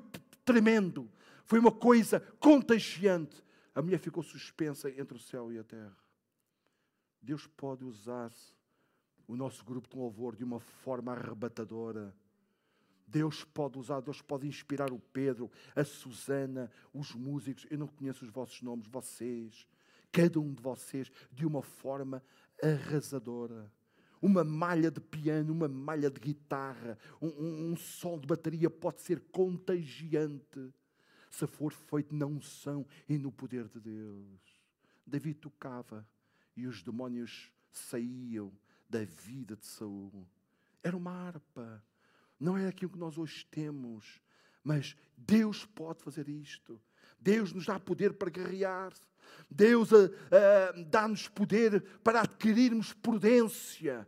tremendo. 0.45 1.11
Foi 1.45 1.59
uma 1.59 1.73
coisa 1.73 2.21
contagiante. 2.41 3.43
A 3.75 3.83
mulher 3.83 3.99
ficou 3.99 4.23
suspensa 4.23 4.91
entre 4.91 5.17
o 5.17 5.21
céu 5.21 5.53
e 5.53 5.59
a 5.59 5.65
terra. 5.65 5.97
Deus 7.21 7.47
pode 7.47 7.85
usar 7.85 8.33
o 9.27 9.37
nosso 9.37 9.65
grupo 9.65 9.89
de 9.89 9.97
louvor 9.97 10.37
de 10.37 10.45
uma 10.45 10.61
forma 10.61 11.13
arrebatadora. 11.13 12.15
Deus 13.07 13.45
pode 13.45 13.79
usar, 13.79 14.01
Deus 14.01 14.21
pode 14.21 14.47
inspirar 14.47 14.93
o 14.93 14.99
Pedro, 14.99 15.51
a 15.75 15.85
Susana, 15.85 16.71
os 16.93 17.15
músicos. 17.15 17.67
Eu 17.71 17.79
não 17.79 17.87
conheço 17.87 18.25
os 18.25 18.31
vossos 18.31 18.61
nomes, 18.63 18.87
vocês 18.87 19.67
cada 20.15 20.39
um 20.39 20.55
de 20.55 20.63
vocês 20.63 21.11
de 21.33 21.45
uma 21.45 21.61
forma 21.61 22.23
arrasadora. 22.63 23.71
Uma 24.23 24.45
malha 24.45 24.89
de 24.91 25.01
piano, 25.01 25.53
uma 25.53 25.67
malha 25.67 26.09
de 26.09 26.21
guitarra, 26.21 26.97
um, 27.21 27.27
um, 27.27 27.73
um 27.73 27.77
som 27.77 28.19
de 28.19 28.27
bateria 28.27 28.71
pode 28.71 29.03
ser 29.03 29.21
contagiante 29.33 30.73
se 31.29 31.47
for 31.49 31.73
feito 31.73 32.15
na 32.15 32.27
unção 32.27 32.87
e 33.09 33.19
no 33.19 33.33
poder 33.33 33.67
de 33.69 33.81
Deus. 33.81 34.41
Davi 35.05 35.35
tocava 35.35 36.09
e 36.57 36.65
os 36.67 36.81
demónios 36.81 37.51
saíam 37.73 38.53
da 38.89 39.05
vida 39.05 39.57
de 39.57 39.67
Saul. 39.67 40.27
Era 40.81 40.97
uma 40.97 41.11
harpa. 41.11 41.83
Não 42.39 42.57
é 42.57 42.69
aquilo 42.69 42.93
que 42.93 42.99
nós 42.99 43.17
hoje 43.19 43.47
temos, 43.51 44.21
mas 44.63 44.97
Deus 45.17 45.65
pode 45.65 46.03
fazer 46.03 46.29
isto. 46.29 46.81
Deus 47.21 47.53
nos 47.53 47.67
dá 47.67 47.79
poder 47.79 48.15
para 48.15 48.31
guerrear. 48.31 48.93
Deus 49.51 49.93
uh, 49.93 50.07
uh, 50.07 50.85
dá-nos 50.87 51.29
poder 51.29 51.83
para 52.03 52.21
adquirirmos 52.21 52.93
prudência. 52.93 54.07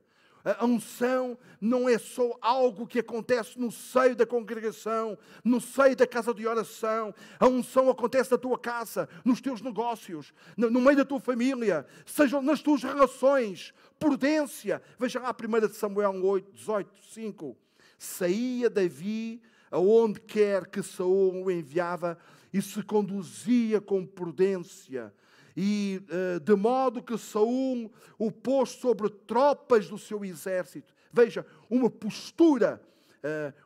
A 0.59 0.65
unção 0.65 1.37
não 1.61 1.89
é 1.89 1.99
só 1.99 2.39
algo 2.41 2.87
que 2.87 3.01
acontece 3.01 3.59
no 3.59 3.73
seio 3.73 4.15
da 4.15 4.25
congregação, 4.25 5.19
no 5.43 5.61
seio 5.61 5.97
da 5.97 6.07
casa 6.07 6.33
de 6.33 6.47
oração. 6.47 7.13
A 7.41 7.49
unção 7.49 7.91
acontece 7.91 8.31
na 8.31 8.39
tua 8.39 8.57
casa, 8.57 9.09
nos 9.25 9.41
teus 9.41 9.61
negócios, 9.61 10.33
no, 10.57 10.81
meio 10.81 10.99
da 10.99 11.05
tua 11.05 11.19
família, 11.19 11.85
sejam 12.05 12.41
nas 12.41 12.63
tuas 12.63 12.85
relações. 12.85 13.75
Prudência. 13.99 14.81
Veja 15.01 15.19
lá 15.19 15.31
a 15.31 15.67
1 15.67 15.73
Samuel 15.73 16.25
8, 16.25 16.53
18, 16.53 16.91
5. 17.13 17.66
Saía 17.99 18.69
Davi 18.69 19.41
aonde 19.71 20.21
quer 20.21 20.67
que 20.67 20.83
Saul 20.83 21.45
o 21.45 21.51
enviava 21.51 22.19
e 22.53 22.63
se 22.63 22.83
conduzia 22.83 23.81
com 23.81 24.07
prudência 24.07 25.13
e 25.57 26.03
uh, 26.11 26.39
de 26.39 26.55
modo 26.55 27.03
que 27.03 27.17
Saul 27.17 27.91
o 28.19 28.31
pôs 28.31 28.71
sobre 28.71 29.09
tropas 29.09 29.89
do 29.89 29.97
seu 29.97 30.25
exército. 30.25 30.95
Veja, 31.11 31.47
uma 31.71 31.89
postura, 31.89 32.83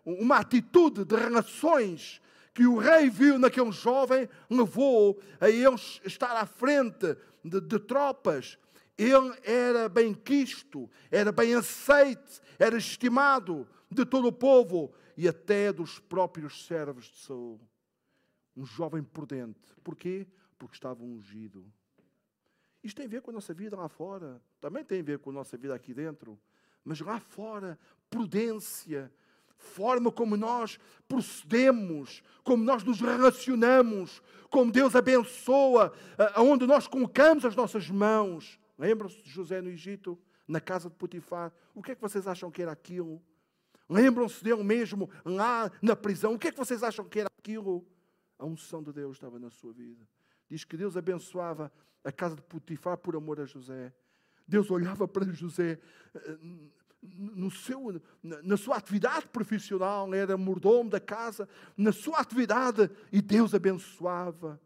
uh, 0.04 0.12
uma 0.22 0.36
atitude 0.36 1.04
de 1.04 1.16
relações 1.16 2.22
que 2.54 2.64
o 2.64 2.78
rei 2.78 3.10
viu 3.10 3.38
naquele 3.38 3.72
jovem 3.72 4.28
levou 4.48 5.20
a 5.40 5.50
ele 5.50 5.74
estar 6.04 6.36
à 6.36 6.46
frente 6.46 7.16
de, 7.44 7.60
de 7.60 7.78
tropas. 7.80 8.56
Ele 9.00 9.34
era 9.44 9.88
bem 9.88 10.12
quisto, 10.12 10.90
era 11.10 11.32
bem 11.32 11.54
aceite, 11.54 12.42
era 12.58 12.76
estimado 12.76 13.66
de 13.90 14.04
todo 14.04 14.28
o 14.28 14.32
povo 14.32 14.92
e 15.16 15.26
até 15.26 15.72
dos 15.72 15.98
próprios 15.98 16.66
servos 16.66 17.06
de 17.06 17.16
Saul. 17.16 17.58
Um 18.54 18.66
jovem 18.66 19.02
prudente. 19.02 19.74
Porquê? 19.82 20.26
Porque 20.58 20.76
estava 20.76 21.02
ungido. 21.02 21.64
Isto 22.84 22.98
tem 22.98 23.06
a 23.06 23.08
ver 23.08 23.22
com 23.22 23.30
a 23.30 23.34
nossa 23.34 23.54
vida 23.54 23.74
lá 23.74 23.88
fora, 23.88 24.38
também 24.60 24.84
tem 24.84 25.00
a 25.00 25.02
ver 25.02 25.18
com 25.18 25.30
a 25.30 25.32
nossa 25.32 25.56
vida 25.56 25.74
aqui 25.74 25.94
dentro, 25.94 26.38
mas 26.84 27.00
lá 27.00 27.18
fora, 27.18 27.78
prudência, 28.10 29.10
forma 29.56 30.12
como 30.12 30.36
nós 30.36 30.78
procedemos, 31.08 32.22
como 32.44 32.62
nós 32.62 32.84
nos 32.84 33.00
relacionamos, 33.00 34.22
como 34.50 34.70
Deus 34.70 34.94
abençoa, 34.94 35.90
aonde 36.34 36.66
nós 36.66 36.86
colocamos 36.86 37.46
as 37.46 37.56
nossas 37.56 37.88
mãos. 37.88 38.59
Lembram-se 38.80 39.22
de 39.22 39.28
José 39.28 39.60
no 39.60 39.68
Egito, 39.68 40.18
na 40.48 40.58
casa 40.58 40.88
de 40.88 40.96
Potifar? 40.96 41.52
O 41.74 41.82
que 41.82 41.92
é 41.92 41.94
que 41.94 42.00
vocês 42.00 42.26
acham 42.26 42.50
que 42.50 42.62
era 42.62 42.72
aquilo? 42.72 43.22
Lembram-se 43.86 44.42
dele 44.42 44.64
mesmo 44.64 45.10
lá 45.22 45.70
na 45.82 45.94
prisão? 45.94 46.32
O 46.32 46.38
que 46.38 46.48
é 46.48 46.50
que 46.50 46.56
vocês 46.56 46.82
acham 46.82 47.04
que 47.04 47.20
era 47.20 47.28
aquilo? 47.38 47.86
A 48.38 48.46
unção 48.46 48.82
de 48.82 48.90
Deus 48.90 49.18
estava 49.18 49.38
na 49.38 49.50
sua 49.50 49.70
vida. 49.70 50.08
Diz 50.48 50.64
que 50.64 50.78
Deus 50.78 50.96
abençoava 50.96 51.70
a 52.02 52.10
casa 52.10 52.36
de 52.36 52.40
Potifar 52.40 52.96
por 52.96 53.14
amor 53.14 53.38
a 53.38 53.44
José. 53.44 53.92
Deus 54.48 54.70
olhava 54.70 55.06
para 55.06 55.30
José 55.30 55.78
eh, 56.14 56.38
no 57.02 57.50
seu, 57.50 58.00
na 58.22 58.56
sua 58.56 58.78
atividade 58.78 59.28
profissional, 59.28 60.12
era 60.14 60.38
mordomo 60.38 60.88
da 60.88 61.00
casa, 61.00 61.46
na 61.76 61.92
sua 61.92 62.18
atividade, 62.20 62.90
e 63.12 63.20
Deus 63.20 63.54
abençoava. 63.54 64.58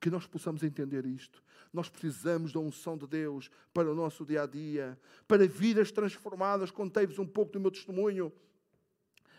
Que 0.00 0.10
nós 0.10 0.26
possamos 0.26 0.62
entender 0.62 1.04
isto. 1.06 1.42
Nós 1.72 1.88
precisamos 1.88 2.52
da 2.52 2.60
unção 2.60 2.96
de 2.96 3.06
Deus 3.06 3.50
para 3.74 3.90
o 3.90 3.94
nosso 3.94 4.24
dia 4.24 4.42
a 4.42 4.46
dia, 4.46 4.98
para 5.26 5.46
vidas 5.46 5.90
transformadas. 5.90 6.70
Contei-vos 6.70 7.18
um 7.18 7.26
pouco 7.26 7.52
do 7.52 7.60
meu 7.60 7.70
testemunho. 7.70 8.32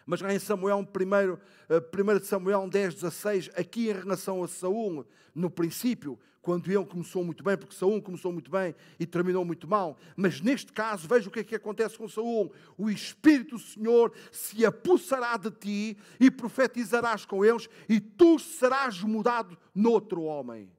Mas 0.09 0.23
em 0.23 0.39
Samuel, 0.39 0.79
1 0.79 0.85
primeiro, 0.85 1.39
1 1.69 2.11
eh, 2.11 2.19
Samuel 2.21 2.67
10, 2.67 2.95
16, 2.95 3.51
aqui 3.55 3.89
em 3.89 3.93
relação 3.93 4.43
a 4.43 4.47
Saul, 4.47 5.05
no 5.35 5.51
princípio, 5.51 6.17
quando 6.41 6.67
ele 6.67 6.83
começou 6.83 7.23
muito 7.23 7.43
bem, 7.43 7.55
porque 7.55 7.75
Saul 7.75 8.01
começou 8.01 8.33
muito 8.33 8.49
bem 8.49 8.73
e 8.99 9.05
terminou 9.05 9.45
muito 9.45 9.67
mal. 9.67 9.99
Mas 10.17 10.41
neste 10.41 10.73
caso, 10.73 11.07
veja 11.07 11.29
o 11.29 11.31
que 11.31 11.41
é 11.41 11.43
que 11.43 11.53
acontece 11.53 11.95
com 11.95 12.09
Saul. 12.09 12.51
O 12.75 12.89
Espírito 12.89 13.55
do 13.55 13.61
Senhor 13.61 14.11
se 14.31 14.65
apossará 14.65 15.37
de 15.37 15.51
ti 15.51 15.95
e 16.19 16.31
profetizarás 16.31 17.23
com 17.23 17.45
eles, 17.45 17.69
e 17.87 17.99
tu 17.99 18.39
serás 18.39 19.03
mudado 19.03 19.55
noutro 19.75 20.23
homem. 20.23 20.71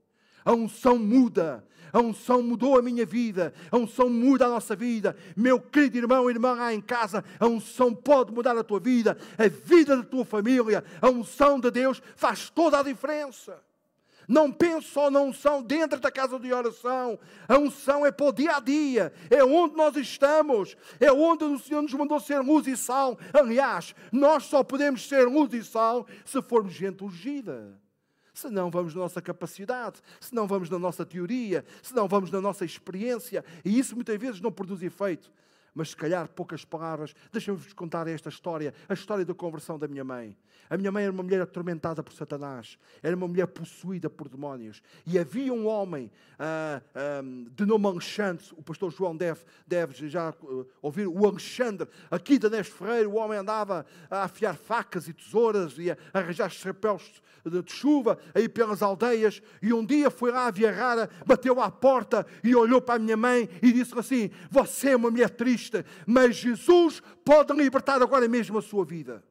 A 0.45 0.53
unção 0.53 0.99
muda. 0.99 1.65
A 1.93 1.99
unção 1.99 2.43
mudou 2.43 2.79
a 2.79 2.83
minha 2.83 3.05
vida. 3.05 3.53
A 3.71 3.77
unção 3.77 4.09
muda 4.09 4.47
a 4.47 4.49
nossa 4.49 4.77
vida. 4.77 5.17
Meu 5.37 5.61
querido 5.61 5.99
irmão 5.99 6.29
e 6.29 6.33
irmã 6.33 6.55
lá 6.55 6.73
em 6.73 6.81
casa, 6.81 7.25
a 7.39 7.47
unção 7.47 7.95
pode 7.95 8.33
mudar 8.33 8.57
a 8.57 8.65
tua 8.65 8.81
vida, 8.81 9.17
a 9.37 9.49
vida 9.49 9.97
da 9.97 10.03
tua 10.03 10.25
família. 10.25 10.85
A 11.01 11.09
unção 11.09 11.59
de 11.59 11.71
Deus 11.71 12.03
faz 12.17 12.51
toda 12.51 12.79
a 12.79 12.83
diferença. 12.83 13.61
Não 14.31 14.53
pense 14.53 14.87
só 14.87 15.11
na 15.11 15.21
unção 15.21 15.61
dentro 15.61 15.99
da 15.99 16.09
casa 16.09 16.39
de 16.39 16.53
oração. 16.53 17.19
A 17.49 17.59
unção 17.59 18.07
é 18.07 18.13
para 18.13 18.27
o 18.27 18.33
dia 18.33 18.59
a 18.59 18.61
dia. 18.61 19.13
É 19.29 19.43
onde 19.43 19.75
nós 19.75 19.97
estamos. 19.97 20.77
É 21.01 21.11
onde 21.11 21.43
o 21.43 21.59
Senhor 21.59 21.83
nos 21.83 21.93
mandou 21.95 22.21
ser 22.21 22.39
luz 22.39 22.65
e 22.69 22.77
sal. 22.77 23.19
Aliás, 23.33 23.93
nós 24.13 24.45
só 24.45 24.63
podemos 24.63 25.09
ser 25.09 25.27
luz 25.27 25.53
e 25.53 25.65
sal 25.65 26.07
se 26.25 26.41
formos 26.43 26.73
gente 26.73 27.03
ungida. 27.03 27.80
Se 28.41 28.49
não 28.49 28.71
vamos 28.71 28.95
na 28.95 29.03
nossa 29.03 29.21
capacidade, 29.21 30.01
se 30.19 30.35
não 30.35 30.47
vamos 30.47 30.71
na 30.71 30.79
nossa 30.79 31.05
teoria, 31.05 31.63
se 31.83 31.95
não 31.95 32.09
vamos 32.09 32.31
na 32.31 32.41
nossa 32.41 32.65
experiência, 32.65 33.45
e 33.63 33.79
isso 33.79 33.95
muitas 33.95 34.19
vezes 34.19 34.41
não 34.41 34.51
produz 34.51 34.83
efeito 34.83 35.31
mas 35.75 35.91
se 35.91 35.97
calhar 35.97 36.29
poucas 36.29 36.65
palavras. 36.65 37.15
Deixem-vos 37.33 37.73
contar 37.73 38.07
esta 38.09 38.29
história, 38.29 38.75
a 38.89 38.95
história 38.95 39.25
da 39.25 39.35
conversão 39.35 39.79
da 39.79 39.89
minha 39.89 40.05
mãe. 40.05 40.37
A 40.71 40.77
minha 40.77 40.93
mãe 40.93 41.03
era 41.03 41.13
uma 41.13 41.25
mulher 41.25 41.43
atormentada 41.43 42.01
por 42.01 42.13
Satanás, 42.13 42.79
era 43.03 43.17
uma 43.17 43.27
mulher 43.27 43.49
possuída 43.49 44.09
por 44.09 44.29
demónios. 44.29 44.81
E 45.05 45.19
havia 45.19 45.53
um 45.53 45.67
homem 45.67 46.09
uh, 46.39 47.25
uh, 47.25 47.51
de 47.51 47.67
nome 47.67 47.87
Alexandre, 47.87 48.47
o 48.57 48.63
pastor 48.63 48.93
João 48.93 49.17
deve, 49.17 49.41
deve 49.67 50.09
já 50.09 50.31
uh, 50.31 50.65
ouvir, 50.81 51.09
o 51.09 51.27
Alexandre, 51.27 51.89
aqui 52.09 52.39
da 52.39 52.49
Neste 52.49 52.73
Ferreira, 52.73 53.09
o 53.09 53.17
homem 53.17 53.37
andava 53.37 53.85
a 54.09 54.23
afiar 54.23 54.55
facas 54.55 55.09
e 55.09 55.13
tesouras 55.13 55.77
e 55.77 55.91
a 55.91 55.97
arranjar 56.15 56.49
chapéus 56.51 57.21
de, 57.45 57.63
de 57.63 57.73
chuva 57.73 58.19
aí 58.35 58.49
pelas 58.49 58.83
aldeias. 58.83 59.43
E 59.61 59.73
um 59.73 59.85
dia 59.85 60.11
foi 60.11 60.31
lá 60.31 60.47
a 60.47 60.51
Via 60.51 60.71
Rara, 60.71 61.11
bateu 61.27 61.61
à 61.61 61.71
porta 61.71 62.27
e 62.45 62.55
olhou 62.55 62.81
para 62.81 62.95
a 62.95 62.99
minha 62.99 63.17
mãe 63.17 63.49
e 63.63 63.73
disse 63.73 63.99
assim: 63.99 64.31
Você 64.51 64.91
é 64.91 64.97
uma 64.97 65.11
mulher 65.11 65.31
triste 65.31 65.70
triste, 65.71 65.91
mas 66.07 66.37
Jesus 66.37 67.03
pode 67.25 67.53
libertar 67.53 68.03
agora 68.03 68.29
mesmo 68.29 68.59
a 68.59 68.63
sua 68.63 68.85
vida. 68.85 69.25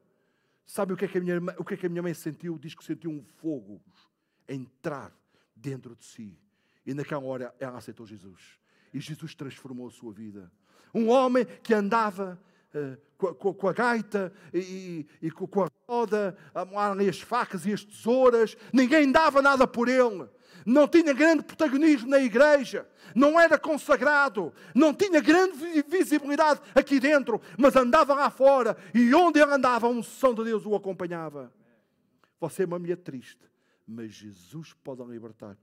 Sabe 0.66 0.92
o 0.92 0.96
que 0.96 1.04
é 1.04 1.08
que 1.08 1.18
a 1.18 1.20
minha, 1.20 1.38
o 1.58 1.64
que 1.64 1.74
é 1.74 1.76
que 1.76 1.86
a 1.86 1.88
minha 1.88 2.02
mãe 2.02 2.14
sentiu? 2.14 2.58
Diz 2.58 2.74
que 2.74 2.84
sentiu 2.84 3.10
um 3.10 3.22
fogo 3.22 3.80
entrar 4.48 5.12
dentro 5.54 5.94
de 5.96 6.04
si. 6.04 6.38
E 6.86 6.94
naquela 6.94 7.24
hora 7.24 7.54
ela 7.58 7.78
aceitou 7.78 8.06
Jesus. 8.06 8.58
E 8.92 9.00
Jesus 9.00 9.34
transformou 9.34 9.88
a 9.88 9.90
sua 9.90 10.12
vida. 10.12 10.50
Um 10.94 11.08
homem 11.08 11.44
que 11.44 11.74
andava 11.74 12.40
uh, 12.74 13.00
com, 13.16 13.34
com, 13.34 13.54
com, 13.54 13.68
a 13.68 13.72
gaita 13.72 14.32
e, 14.52 15.06
e 15.22 15.30
com, 15.30 15.46
com, 15.46 15.64
a 15.64 15.69
roda, 15.90 16.36
a 16.54 16.62
as 17.08 17.20
facas 17.20 17.66
e 17.66 17.72
as 17.72 17.82
tesouras, 17.82 18.56
ninguém 18.72 19.10
dava 19.10 19.42
nada 19.42 19.66
por 19.66 19.88
ele 19.88 20.28
não 20.66 20.86
tinha 20.86 21.12
grande 21.12 21.42
protagonismo 21.42 22.08
na 22.08 22.18
igreja, 22.18 22.88
não 23.14 23.40
era 23.40 23.58
consagrado, 23.58 24.52
não 24.74 24.92
tinha 24.94 25.20
grande 25.20 25.56
visibilidade 25.82 26.60
aqui 26.74 27.00
dentro, 27.00 27.40
mas 27.58 27.76
andava 27.76 28.14
lá 28.14 28.30
fora 28.30 28.76
e 28.94 29.14
onde 29.14 29.40
ele 29.40 29.52
andava, 29.52 29.86
a 29.86 29.90
unção 29.90 30.34
de 30.34 30.44
Deus 30.44 30.66
o 30.66 30.74
acompanhava. 30.74 31.52
Você 32.38 32.62
é 32.62 32.66
uma 32.66 32.78
mulher 32.78 32.96
triste, 32.96 33.50
mas 33.86 34.12
Jesus 34.12 34.72
pode 34.84 35.02
a 35.02 35.04
libertar. 35.04 35.56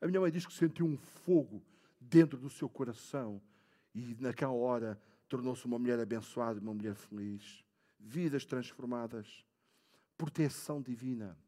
A 0.00 0.06
minha 0.06 0.20
mãe 0.20 0.30
diz 0.30 0.46
que 0.46 0.52
sentiu 0.52 0.86
um 0.86 0.96
fogo 0.96 1.62
dentro 2.00 2.38
do 2.38 2.48
seu 2.48 2.68
coração 2.68 3.40
e 3.94 4.16
naquela 4.20 4.52
hora 4.52 5.00
tornou-se 5.28 5.66
uma 5.66 5.78
mulher 5.78 5.98
abençoada, 5.98 6.60
uma 6.60 6.72
mulher 6.72 6.94
feliz. 6.94 7.64
Vidas 8.00 8.44
transformadas, 8.44 9.44
proteção 10.18 10.82
divina. 10.82 11.38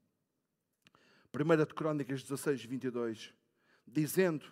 1 1.35 1.65
de 1.65 1.75
Crónicas 1.75 2.23
16, 2.23 2.65
22, 2.65 3.35
dizendo: 3.87 4.47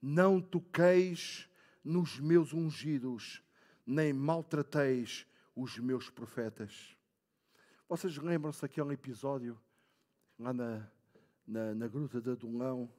Não 0.00 0.40
toqueis 0.40 1.48
nos 1.82 2.20
meus 2.20 2.52
ungidos, 2.52 3.42
nem 3.86 4.12
maltrateis 4.12 5.26
os 5.56 5.78
meus 5.78 6.10
profetas. 6.10 6.96
Vocês 7.88 8.16
lembram-se 8.16 8.62
daquele 8.62 8.94
episódio 8.94 9.60
lá 10.38 10.52
na, 10.52 10.90
na, 11.46 11.74
na 11.74 11.88
Gruta 11.88 12.20
de 12.20 12.30
Adulão, 12.30 12.90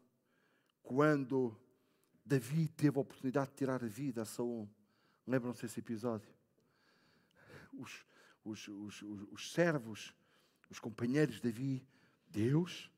quando 0.83 1.57
Davi 2.23 2.67
teve 2.67 2.97
a 2.97 3.01
oportunidade 3.01 3.51
de 3.51 3.57
tirar 3.57 3.83
a 3.83 3.87
vida 3.87 4.21
a 4.21 4.25
Saul? 4.25 4.69
Lembram-se 5.27 5.63
desse 5.63 5.79
episódio? 5.79 6.29
Os, 7.73 8.05
os, 8.43 8.67
os, 8.67 9.01
os, 9.31 9.51
servos, 9.51 10.13
os 10.69 10.79
companheiros 10.79 11.35
de 11.35 11.41
Davi, 11.43 11.85
Deus 12.29 12.89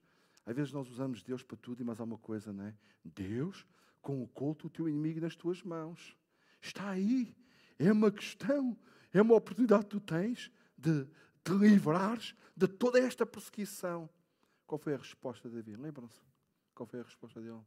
às 0.47 0.55
vezes 0.55 0.71
nós 0.71 0.89
usamos 0.89 1.21
Deus 1.21 1.43
para 1.43 1.57
tudo 1.57 1.81
e 1.81 1.83
mais 1.83 1.99
alguma 1.99 2.17
coisa, 2.17 2.53
não 2.53 2.63
é? 2.63 2.73
Deus 3.03 3.65
com 4.01 4.23
o 4.23 4.27
culto 4.27 4.67
o 4.67 4.69
teu 4.69 4.87
inimigo 4.87 5.19
nas 5.19 5.35
tuas 5.35 5.61
mãos. 5.61 6.15
Está 6.61 6.91
aí. 6.91 7.35
É 7.77 7.91
uma 7.91 8.09
questão. 8.09 8.77
É 9.13 9.21
uma 9.21 9.35
oportunidade 9.35 9.83
que 9.83 9.89
tu 9.89 9.99
tens 9.99 10.49
de 10.77 11.05
te 11.43 11.51
livrares 11.51 12.33
de 12.55 12.65
toda 12.65 12.97
esta 12.97 13.25
perseguição. 13.25 14.09
Qual 14.65 14.79
foi 14.79 14.93
a 14.93 14.97
resposta 14.97 15.49
de 15.49 15.55
Davi? 15.57 15.75
Lembram-se? 15.75 16.21
Qual 16.73 16.87
foi 16.87 17.01
a 17.01 17.03
resposta 17.03 17.41
dele? 17.41 17.59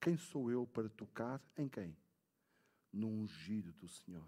Quem 0.00 0.16
sou 0.16 0.50
eu 0.50 0.66
para 0.66 0.88
tocar 0.88 1.40
em 1.56 1.68
quem? 1.68 1.96
No 2.92 3.06
ungido 3.06 3.72
do 3.74 3.88
Senhor. 3.88 4.26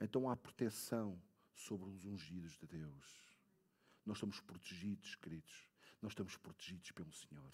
Então 0.00 0.30
há 0.30 0.36
proteção 0.36 1.20
sobre 1.56 1.90
os 1.90 2.04
ungidos 2.04 2.56
de 2.56 2.68
Deus. 2.68 3.29
Nós 4.10 4.16
estamos 4.16 4.40
protegidos, 4.40 5.14
queridos. 5.14 5.68
Nós 6.02 6.10
estamos 6.10 6.36
protegidos 6.36 6.90
pelo 6.90 7.12
Senhor. 7.12 7.52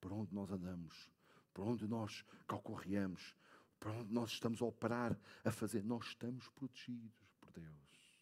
Por 0.00 0.14
onde 0.14 0.34
nós 0.34 0.50
andamos, 0.50 1.10
por 1.52 1.66
onde 1.66 1.86
nós 1.86 2.24
calcorreamos, 2.48 3.36
por 3.78 3.90
onde 3.90 4.10
nós 4.10 4.30
estamos 4.30 4.62
a 4.62 4.64
operar, 4.64 5.14
a 5.44 5.50
fazer, 5.50 5.84
nós 5.84 6.06
estamos 6.06 6.48
protegidos 6.48 7.12
por 7.38 7.52
Deus. 7.52 8.18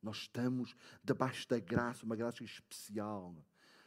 Nós 0.00 0.18
estamos 0.18 0.76
debaixo 1.02 1.48
da 1.48 1.58
graça, 1.58 2.06
uma 2.06 2.14
graça 2.14 2.44
especial. 2.44 3.34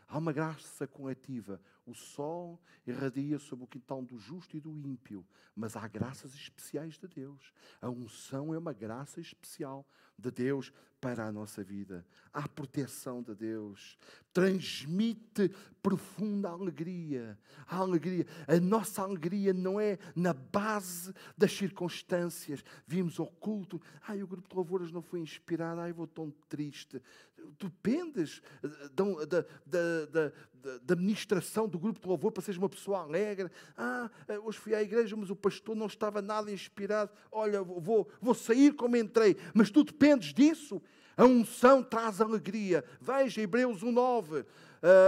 Há 0.09 0.17
uma 0.17 0.33
graça 0.33 0.85
coletiva. 0.85 1.61
O 1.85 1.93
sol 1.93 2.59
irradia 2.85 3.37
sobre 3.37 3.65
o 3.65 3.67
quintal 3.67 4.01
do 4.01 4.17
justo 4.17 4.57
e 4.57 4.59
do 4.59 4.75
ímpio, 4.75 5.25
mas 5.55 5.75
há 5.75 5.87
graças 5.87 6.33
especiais 6.33 6.97
de 6.97 7.07
Deus. 7.07 7.53
A 7.79 7.89
unção 7.89 8.53
é 8.53 8.57
uma 8.57 8.73
graça 8.73 9.21
especial 9.21 9.85
de 10.17 10.31
Deus 10.31 10.73
para 10.99 11.27
a 11.27 11.31
nossa 11.31 11.63
vida. 11.63 12.03
Há 12.33 12.47
proteção 12.47 13.21
de 13.21 13.35
Deus. 13.35 13.95
Transmite 14.33 15.51
profunda 15.81 16.49
alegria. 16.49 17.37
A 17.67 17.77
alegria. 17.77 18.25
A 18.47 18.59
nossa 18.59 19.03
alegria 19.03 19.53
não 19.53 19.79
é 19.79 19.99
na 20.15 20.33
base 20.33 21.13
das 21.37 21.51
circunstâncias. 21.51 22.63
Vimos 22.87 23.19
o 23.19 23.27
culto. 23.27 23.79
Ai, 24.07 24.23
o 24.23 24.27
grupo 24.27 24.49
de 24.49 24.55
louvores 24.55 24.91
não 24.91 25.03
foi 25.03 25.19
inspirado. 25.19 25.81
Ai, 25.81 25.93
vou 25.93 26.07
tão 26.07 26.31
triste. 26.49 26.99
Dependes 27.59 28.41
da, 28.93 29.25
da, 29.25 30.05
da, 30.05 30.31
da, 30.81 30.95
ministração 30.95 31.67
do 31.67 31.77
grupo 31.77 31.99
de 31.99 32.07
louvor 32.07 32.31
para 32.31 32.43
seres 32.43 32.57
uma 32.57 32.69
pessoa 32.69 33.01
alegre. 33.01 33.49
Ah, 33.77 34.09
hoje 34.43 34.57
fui 34.57 34.73
à 34.73 34.81
igreja, 34.81 35.15
mas 35.15 35.29
o 35.29 35.35
pastor 35.35 35.75
não 35.75 35.87
estava 35.87 36.21
nada 36.21 36.51
inspirado. 36.51 37.11
Olha, 37.31 37.61
vou, 37.61 38.09
vou 38.21 38.33
sair 38.33 38.73
como 38.73 38.97
entrei. 38.97 39.37
Mas 39.53 39.69
tu 39.69 39.83
dependes 39.83 40.33
disso. 40.33 40.81
A 41.17 41.25
unção 41.25 41.81
traz 41.81 42.19
alegria. 42.19 42.83
Veja, 42.99 43.41
Hebreus 43.41 43.81
1,9. 43.81 44.41
Uh, 44.41 44.45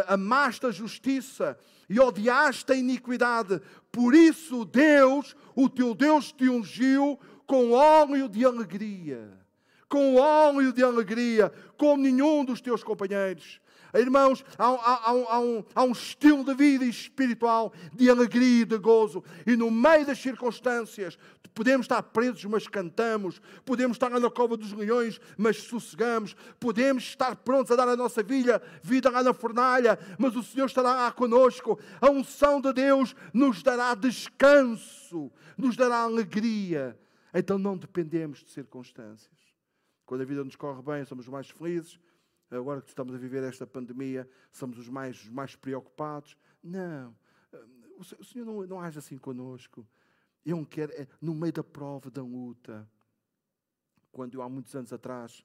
amaste 0.08 0.66
a 0.66 0.72
justiça 0.72 1.58
e 1.90 2.00
odiaste 2.00 2.72
a 2.72 2.76
iniquidade. 2.76 3.62
Por 3.92 4.14
isso, 4.14 4.66
Deus, 4.66 5.36
o 5.56 5.70
teu 5.70 5.94
Deus, 5.94 6.32
te 6.32 6.50
ungiu 6.50 7.20
com 7.46 7.72
óleo 7.72 8.28
de 8.28 8.46
alegria. 8.46 9.47
Com 9.90 10.16
óleo 10.16 10.74
de 10.74 10.84
alegria, 10.84 11.52
como 11.78 12.04
nenhum 12.04 12.44
dos 12.44 12.62
teus 12.62 12.84
companheiros. 12.84 13.60
Irmãos, 13.94 14.44
há, 14.58 14.66
há, 14.68 15.12
há, 15.12 15.40
um, 15.40 15.64
há 15.74 15.84
um 15.84 15.92
estilo 15.92 16.44
de 16.44 16.54
vida 16.54 16.84
espiritual 16.86 17.74
de 17.94 18.10
alegria 18.10 18.62
e 18.62 18.66
de 18.66 18.78
gozo. 18.78 19.24
E 19.46 19.56
no 19.56 19.72
meio 19.72 20.06
das 20.06 20.20
circunstâncias, 20.20 21.18
podemos 21.54 21.86
estar 21.86 22.04
presos, 22.04 22.44
mas 22.46 22.68
cantamos. 22.68 23.42
Podemos 23.66 23.96
estar 23.96 24.10
na 24.10 24.30
cova 24.30 24.58
dos 24.58 24.74
leões, 24.74 25.20
mas 25.38 25.58
sossegamos. 25.58 26.36
Podemos 26.60 27.04
estar 27.04 27.36
prontos 27.38 27.72
a 27.72 27.76
dar 27.76 27.88
a 27.88 27.96
nossa 27.96 28.22
vida, 28.22 28.62
vida 28.84 29.10
lá 29.10 29.24
na 29.24 29.34
fornalha, 29.34 29.98
mas 30.18 30.36
o 30.36 30.44
Senhor 30.44 30.66
estará 30.66 30.94
lá 30.94 31.12
conosco. 31.12 31.80
A 32.02 32.10
unção 32.10 32.60
de 32.60 32.74
Deus 32.74 33.16
nos 33.34 33.64
dará 33.64 33.96
descanso, 33.96 35.32
nos 35.58 35.76
dará 35.76 36.00
alegria. 36.00 36.98
Então 37.34 37.58
não 37.58 37.78
dependemos 37.78 38.44
de 38.44 38.52
circunstâncias. 38.52 39.47
Quando 40.08 40.22
a 40.22 40.26
vida 40.26 40.44
nos 40.44 40.56
corre 40.56 40.82
bem, 40.82 41.06
somos 41.06 41.28
mais 41.28 41.52
felizes 41.52 42.00
agora 42.56 42.82
que 42.82 42.88
estamos 42.88 43.14
a 43.14 43.18
viver 43.18 43.44
esta 43.44 43.68
pandemia, 43.68 44.30
somos 44.52 44.78
os 44.78 44.88
mais, 44.88 45.22
os 45.24 45.30
mais 45.30 45.56
preocupados. 45.56 46.38
Não. 46.64 47.16
O 47.98 48.04
Senhor 48.24 48.46
não, 48.46 48.66
não 48.66 48.80
age 48.80 49.00
assim 49.00 49.18
conosco. 49.18 49.86
Ele 50.46 50.66
quer, 50.66 50.90
é, 50.92 51.08
no 51.20 51.34
meio 51.34 51.52
da 51.52 51.64
prova, 51.64 52.10
da 52.10 52.22
luta. 52.22 52.90
Quando 54.12 54.36
eu, 54.36 54.42
há 54.42 54.48
muitos 54.48 54.76
anos 54.76 54.94
atrás, 54.94 55.44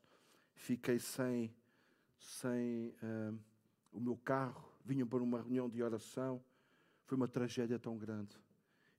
fiquei 0.55 0.98
sem, 0.98 1.53
sem 2.18 2.94
uh, 3.03 3.38
o 3.90 4.01
meu 4.01 4.16
carro, 4.16 4.70
vinha 4.85 5.05
para 5.05 5.22
uma 5.22 5.40
reunião 5.40 5.68
de 5.68 5.83
oração, 5.83 6.42
foi 7.05 7.16
uma 7.16 7.27
tragédia 7.27 7.79
tão 7.79 7.98
grande. 7.98 8.37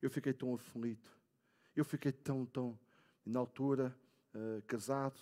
Eu 0.02 0.10
fiquei 0.10 0.34
tão 0.34 0.54
aflito. 0.54 1.18
Eu 1.76 1.86
fiquei 1.86 2.12
tão, 2.12 2.46
tão. 2.46 2.78
Na 3.26 3.40
altura, 3.40 3.98
uh, 4.36 4.62
casado, 4.64 5.20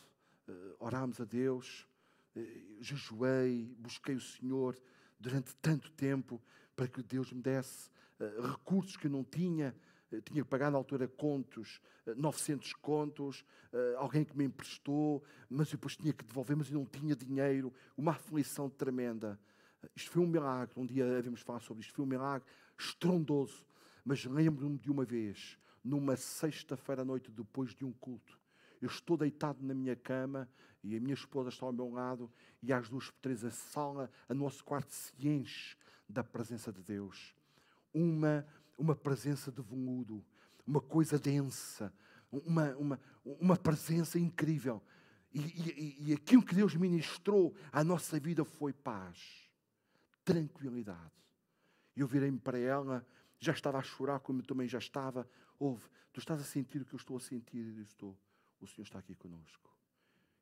orámos 0.79 1.19
a 1.19 1.25
Deus, 1.25 1.87
eh, 2.35 2.61
jejuei, 2.79 3.75
busquei 3.79 4.15
o 4.15 4.21
Senhor 4.21 4.77
durante 5.19 5.55
tanto 5.55 5.91
tempo 5.91 6.41
para 6.75 6.87
que 6.87 7.03
Deus 7.03 7.31
me 7.31 7.41
desse 7.41 7.89
uh, 8.19 8.41
recursos 8.41 8.97
que 8.97 9.07
eu 9.07 9.11
não 9.11 9.23
tinha. 9.23 9.75
Tinha 10.25 10.43
que 10.43 10.49
pagar 10.49 10.69
na 10.71 10.77
altura 10.77 11.07
contos, 11.07 11.79
uh, 12.05 12.15
900 12.15 12.73
contos, 12.73 13.45
alguém 13.97 14.25
que 14.25 14.37
me 14.37 14.43
emprestou, 14.43 15.23
mas 15.49 15.69
depois 15.69 15.95
tinha 15.95 16.11
que 16.11 16.25
devolver, 16.25 16.57
mas 16.57 16.69
eu 16.69 16.77
não 16.77 16.85
tinha 16.85 17.15
dinheiro. 17.15 17.73
Uma 17.95 18.11
aflição 18.11 18.69
tremenda. 18.69 19.39
Isto 19.95 20.11
foi 20.11 20.21
um 20.21 20.27
milagre. 20.27 20.73
Um 20.77 20.85
dia 20.85 21.05
devemos 21.05 21.41
falar 21.41 21.61
sobre 21.61 21.81
isto. 21.81 21.93
Foi 21.93 22.03
um 22.03 22.07
milagre 22.07 22.45
estrondoso. 22.77 23.65
Mas 24.03 24.25
lembro-me 24.25 24.77
de 24.77 24.91
uma 24.91 25.05
vez, 25.05 25.57
numa 25.83 26.17
sexta-feira 26.17 27.03
à 27.03 27.05
noite, 27.05 27.31
depois 27.31 27.73
de 27.73 27.85
um 27.85 27.93
culto, 27.93 28.40
eu 28.81 28.87
estou 28.87 29.15
deitado 29.15 29.63
na 29.63 29.73
minha 29.73 29.95
cama 29.95 30.49
e 30.83 30.97
a 30.97 30.99
minha 30.99 31.13
esposa 31.13 31.49
está 31.49 31.65
ao 31.65 31.71
meu 31.71 31.89
lado 31.89 32.31
e 32.61 32.73
às 32.73 32.89
duas 32.89 33.11
três 33.21 33.45
a 33.45 33.51
sala, 33.51 34.09
a 34.27 34.33
nosso 34.33 34.63
quarto 34.63 34.91
se 34.91 35.13
enche 35.27 35.77
da 36.09 36.23
presença 36.23 36.73
de 36.73 36.81
Deus. 36.81 37.35
Uma, 37.93 38.45
uma 38.77 38.95
presença 38.95 39.51
de 39.51 39.61
veludo, 39.61 40.25
uma 40.65 40.81
coisa 40.81 41.19
densa, 41.19 41.93
uma, 42.31 42.75
uma, 42.75 42.99
uma 43.23 43.55
presença 43.55 44.17
incrível. 44.17 44.81
E, 45.31 45.39
e, 45.39 46.09
e 46.09 46.13
aquilo 46.13 46.43
que 46.43 46.55
Deus 46.55 46.75
ministrou 46.75 47.55
à 47.71 47.83
nossa 47.83 48.19
vida 48.19 48.43
foi 48.43 48.73
paz, 48.73 49.47
tranquilidade. 50.25 51.11
Eu 51.95 52.07
virei-me 52.07 52.39
para 52.39 52.57
ela, 52.57 53.05
já 53.39 53.51
estava 53.51 53.77
a 53.77 53.83
chorar, 53.83 54.19
como 54.19 54.41
também 54.41 54.67
já 54.67 54.79
estava. 54.79 55.29
Ouve, 55.59 55.87
tu 56.11 56.19
estás 56.19 56.41
a 56.41 56.43
sentir 56.43 56.81
o 56.81 56.85
que 56.85 56.95
eu 56.95 56.97
estou 56.97 57.17
a 57.17 57.19
sentir? 57.19 57.77
Eu 57.77 57.83
estou 57.83 58.17
o 58.63 58.67
Senhor 58.67 58.83
está 58.83 58.99
aqui 58.99 59.15
conosco. 59.15 59.75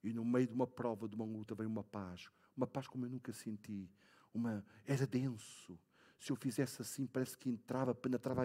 E 0.03 0.13
no 0.13 0.23
meio 0.23 0.47
de 0.47 0.53
uma 0.53 0.67
prova, 0.67 1.07
de 1.07 1.15
uma 1.15 1.25
luta, 1.25 1.53
vem 1.55 1.67
uma 1.67 1.83
paz. 1.83 2.29
Uma 2.55 2.67
paz 2.67 2.87
como 2.87 3.05
eu 3.05 3.09
nunca 3.09 3.33
senti. 3.33 3.89
Uma, 4.33 4.65
era 4.85 5.05
denso. 5.05 5.79
Se 6.19 6.31
eu 6.31 6.35
fizesse 6.35 6.81
assim, 6.81 7.07
parece 7.07 7.37
que 7.37 7.49
entrava, 7.49 7.95
penetrava 7.95 8.43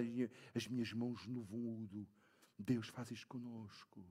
as 0.54 0.66
minhas 0.66 0.92
mãos 0.92 1.26
no 1.26 1.42
veludo. 1.42 2.06
Deus 2.58 2.88
faz 2.88 3.10
isto 3.10 3.26
conosco. 3.26 4.04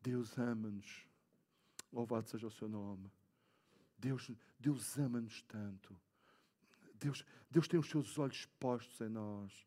Deus 0.00 0.36
ama-nos. 0.38 1.06
Louvado 1.92 2.28
seja 2.28 2.46
o 2.46 2.50
seu 2.50 2.68
nome. 2.68 3.10
Deus, 3.98 4.30
Deus 4.58 4.98
ama-nos 4.98 5.42
tanto. 5.42 5.98
Deus, 6.94 7.24
Deus 7.50 7.68
tem 7.68 7.78
os 7.78 7.88
seus 7.88 8.18
olhos 8.18 8.46
postos 8.58 9.00
em 9.00 9.08
nós. 9.08 9.66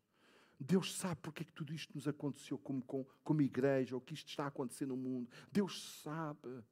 Deus 0.62 0.94
sabe 0.94 1.18
porque 1.22 1.42
é 1.42 1.46
que 1.46 1.52
tudo 1.52 1.72
isto 1.72 1.94
nos 1.94 2.06
aconteceu 2.06 2.58
como, 2.58 2.82
como, 2.82 3.06
como 3.24 3.40
igreja, 3.40 3.94
ou 3.94 4.00
que 4.00 4.12
isto 4.12 4.28
está 4.28 4.44
a 4.44 4.48
acontecer 4.48 4.86
no 4.86 4.96
mundo. 4.96 5.30
Deus 5.50 6.00
sabe. 6.02 6.62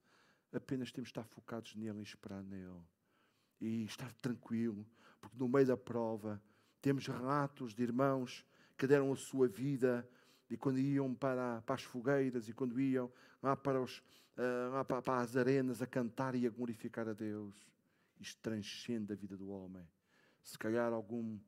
Apenas 0.53 0.92
temos 0.92 1.09
de 1.09 1.12
estar 1.12 1.24
focados 1.24 1.74
nele 1.74 2.01
e 2.01 2.03
esperar 2.03 2.42
nele. 2.42 2.83
E 3.61 3.85
estar 3.85 4.12
tranquilo, 4.14 4.87
porque 5.20 5.37
no 5.38 5.48
meio 5.48 5.66
da 5.66 5.77
prova 5.77 6.40
temos 6.81 7.07
relatos 7.07 7.74
de 7.74 7.83
irmãos 7.83 8.44
que 8.77 8.87
deram 8.87 9.11
a 9.12 9.16
sua 9.16 9.48
vida 9.48 10.09
e 10.48 10.57
quando 10.57 10.79
iam 10.79 11.14
para, 11.14 11.62
para 11.62 11.74
as 11.74 11.83
fogueiras 11.83 12.48
e 12.48 12.53
quando 12.53 12.81
iam 12.81 13.11
lá 13.42 13.57
para, 13.57 13.83
os, 13.83 13.98
uh, 13.98 14.70
lá 14.72 14.85
para, 14.85 15.03
para 15.03 15.20
as 15.22 15.37
arenas 15.37 15.83
a 15.83 15.87
cantar 15.87 16.35
e 16.35 16.46
a 16.46 16.51
glorificar 16.51 17.09
a 17.09 17.12
Deus. 17.12 17.55
Isto 18.20 18.40
transcende 18.40 19.12
a 19.12 19.16
vida 19.16 19.37
do 19.37 19.48
homem. 19.48 19.87
Se 20.42 20.59
calhar 20.59 20.92
algum 20.92 21.38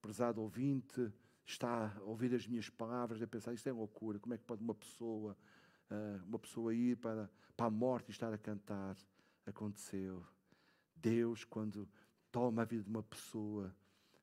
prezado 0.00 0.40
ouvinte 0.40 1.12
está 1.48 1.96
a 1.96 2.02
ouvir 2.02 2.34
as 2.34 2.46
minhas 2.46 2.68
palavras 2.68 3.22
a 3.22 3.26
pensar, 3.26 3.54
isto 3.54 3.68
é 3.68 3.72
loucura, 3.72 4.18
como 4.18 4.34
é 4.34 4.38
que 4.38 4.44
pode 4.44 4.62
uma 4.62 4.74
pessoa, 4.74 5.36
ah, 5.90 6.22
uma 6.26 6.38
pessoa 6.38 6.74
ir 6.74 6.96
para, 6.98 7.30
para 7.56 7.66
a 7.66 7.70
morte 7.70 8.08
e 8.08 8.10
estar 8.10 8.32
a 8.32 8.38
cantar? 8.38 8.96
Aconteceu. 9.46 10.22
Deus, 10.94 11.44
quando 11.44 11.88
toma 12.30 12.62
a 12.62 12.64
vida 12.66 12.82
de 12.82 12.90
uma 12.90 13.02
pessoa, 13.02 13.74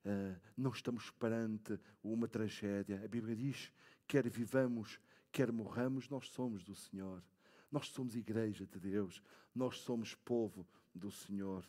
ah, 0.05 0.39
não 0.55 0.69
estamos 0.69 1.09
perante 1.09 1.79
uma 2.03 2.27
tragédia. 2.27 3.03
A 3.03 3.07
Bíblia 3.07 3.35
diz, 3.35 3.73
quer 4.07 4.29
vivamos, 4.29 4.99
quer 5.31 5.51
morramos, 5.51 6.07
nós 6.09 6.27
somos 6.27 6.63
do 6.63 6.75
Senhor. 6.75 7.23
Nós 7.71 7.88
somos 7.88 8.15
igreja 8.15 8.67
de 8.67 8.79
Deus, 8.79 9.21
nós 9.53 9.79
somos 9.79 10.13
povo 10.13 10.65
do 10.93 11.09
Senhor. 11.09 11.65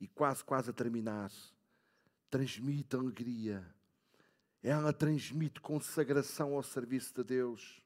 E 0.00 0.06
quase, 0.06 0.44
quase 0.44 0.70
a 0.70 0.72
terminar, 0.72 1.32
transmite 2.30 2.94
alegria 2.94 3.74
ela 4.64 4.92
transmite 4.92 5.60
consagração 5.60 6.54
ao 6.54 6.62
serviço 6.62 7.14
de 7.14 7.22
Deus. 7.22 7.82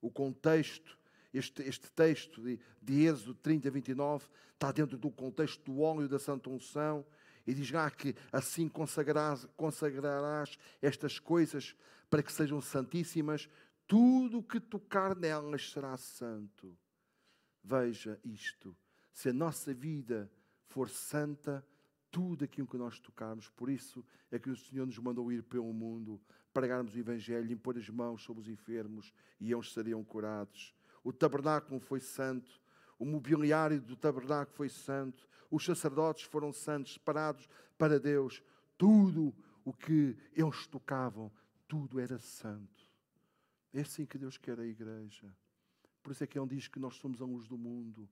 O 0.00 0.10
contexto 0.10 0.98
este, 1.32 1.62
este 1.62 1.90
texto 1.92 2.42
de, 2.42 2.60
de 2.80 3.06
Êxodo 3.06 3.34
30, 3.34 3.70
29 3.70 4.26
está 4.52 4.70
dentro 4.70 4.98
do 4.98 5.10
contexto 5.10 5.64
do 5.64 5.80
óleo 5.80 6.08
da 6.08 6.18
Santa 6.18 6.50
Unção 6.50 7.04
e 7.46 7.54
diz 7.54 7.70
lá 7.70 7.90
que 7.90 8.14
assim 8.30 8.68
consagrarás, 8.68 9.48
consagrarás 9.56 10.58
estas 10.80 11.18
coisas 11.18 11.74
para 12.10 12.22
que 12.22 12.30
sejam 12.30 12.60
santíssimas, 12.60 13.48
tudo 13.86 14.42
que 14.42 14.60
tocar 14.60 15.16
nelas 15.16 15.70
será 15.70 15.96
santo. 15.96 16.76
Veja 17.64 18.20
isto, 18.24 18.76
se 19.12 19.30
a 19.30 19.32
nossa 19.32 19.72
vida 19.72 20.30
for 20.66 20.90
santa, 20.90 21.64
tudo 22.12 22.44
aquilo 22.44 22.68
que 22.68 22.76
nós 22.76 23.00
tocarmos, 23.00 23.48
por 23.48 23.70
isso 23.70 24.04
é 24.30 24.38
que 24.38 24.50
o 24.50 24.56
Senhor 24.56 24.86
nos 24.86 24.98
mandou 24.98 25.32
ir 25.32 25.42
pelo 25.42 25.72
mundo, 25.72 26.20
pregarmos 26.52 26.94
o 26.94 26.98
Evangelho, 26.98 27.50
impor 27.50 27.76
as 27.78 27.88
mãos 27.88 28.22
sobre 28.22 28.42
os 28.42 28.48
enfermos 28.48 29.12
e 29.40 29.50
eles 29.50 29.72
seriam 29.72 30.04
curados. 30.04 30.74
O 31.02 31.10
tabernáculo 31.10 31.80
foi 31.80 32.00
santo, 32.00 32.60
o 32.98 33.06
mobiliário 33.06 33.80
do 33.80 33.96
tabernáculo 33.96 34.54
foi 34.54 34.68
santo, 34.68 35.26
os 35.50 35.64
sacerdotes 35.64 36.24
foram 36.24 36.52
santos, 36.52 36.92
separados 36.92 37.48
para 37.78 37.98
Deus. 37.98 38.42
Tudo 38.76 39.34
o 39.64 39.72
que 39.72 40.16
eles 40.34 40.66
tocavam, 40.66 41.32
tudo 41.66 41.98
era 41.98 42.18
santo. 42.18 42.86
É 43.72 43.80
assim 43.80 44.04
que 44.04 44.18
Deus 44.18 44.36
quer 44.36 44.60
a 44.60 44.66
igreja. 44.66 45.34
Por 46.02 46.12
isso 46.12 46.22
é 46.22 46.26
que 46.26 46.38
Ele 46.38 46.48
diz 46.48 46.68
que 46.68 46.78
nós 46.78 46.96
somos 46.96 47.22
a 47.22 47.24
luz 47.24 47.48
do 47.48 47.56
mundo. 47.56 48.08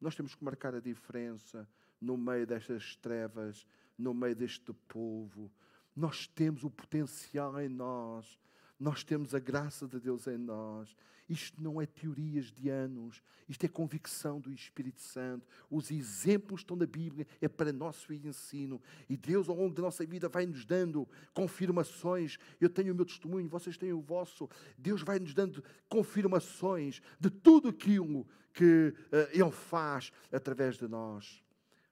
Nós 0.00 0.16
temos 0.16 0.34
que 0.34 0.42
marcar 0.42 0.74
a 0.74 0.80
diferença 0.80 1.68
no 2.04 2.16
meio 2.16 2.46
destas 2.46 2.96
trevas, 2.96 3.66
no 3.98 4.12
meio 4.12 4.36
deste 4.36 4.72
povo. 4.86 5.50
Nós 5.96 6.26
temos 6.26 6.64
o 6.64 6.70
potencial 6.70 7.60
em 7.60 7.68
nós 7.68 8.38
nós 8.78 9.04
temos 9.04 9.34
a 9.34 9.38
graça 9.38 9.86
de 9.86 10.00
Deus 10.00 10.26
em 10.26 10.36
nós. 10.36 10.94
Isto 11.26 11.62
não 11.62 11.80
é 11.80 11.86
teorias 11.86 12.52
de 12.52 12.68
anos, 12.68 13.22
isto 13.48 13.64
é 13.64 13.68
convicção 13.68 14.38
do 14.38 14.52
Espírito 14.52 15.00
Santo. 15.00 15.46
Os 15.70 15.90
exemplos 15.90 16.60
estão 16.60 16.76
na 16.76 16.84
Bíblia, 16.84 17.26
é 17.40 17.48
para 17.48 17.72
nosso 17.72 18.12
ensino. 18.12 18.82
E 19.08 19.16
Deus, 19.16 19.48
ao 19.48 19.56
longo 19.56 19.74
da 19.74 19.80
nossa 19.80 20.04
vida, 20.04 20.28
vai 20.28 20.44
nos 20.44 20.66
dando 20.66 21.08
confirmações. 21.32 22.36
Eu 22.60 22.68
tenho 22.68 22.92
o 22.92 22.96
meu 22.96 23.06
testemunho, 23.06 23.48
vocês 23.48 23.78
têm 23.78 23.92
o 23.92 24.02
vosso. 24.02 24.50
Deus 24.76 25.02
vai 25.02 25.18
nos 25.18 25.32
dando 25.32 25.64
confirmações 25.88 27.00
de 27.18 27.30
tudo 27.30 27.68
aquilo 27.70 28.26
que 28.52 28.92
uh, 28.94 29.30
Ele 29.32 29.50
faz 29.50 30.12
através 30.30 30.76
de 30.76 30.86
nós. 30.86 31.43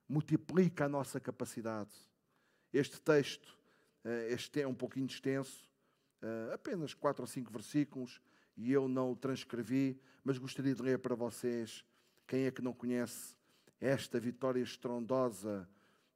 Multiplica 0.08 0.84
a 0.84 0.88
nossa 0.88 1.20
capacidade. 1.20 1.90
Este 2.72 3.00
texto, 3.00 3.56
uh, 4.04 4.08
este 4.28 4.60
é 4.60 4.66
um 4.66 4.74
pouquinho 4.74 5.06
extenso 5.06 5.70
uh, 6.22 6.52
apenas 6.52 6.94
quatro 6.94 7.22
ou 7.22 7.26
cinco 7.26 7.52
versículos 7.52 8.20
e 8.56 8.72
eu 8.72 8.88
não 8.88 9.12
o 9.12 9.16
transcrevi, 9.16 10.00
mas 10.24 10.38
gostaria 10.38 10.74
de 10.74 10.82
ler 10.82 10.98
para 10.98 11.14
vocês. 11.14 11.84
Quem 12.26 12.44
é 12.44 12.50
que 12.50 12.62
não 12.62 12.72
conhece 12.72 13.34
esta 13.80 14.20
vitória 14.20 14.60
estrondosa 14.60 15.68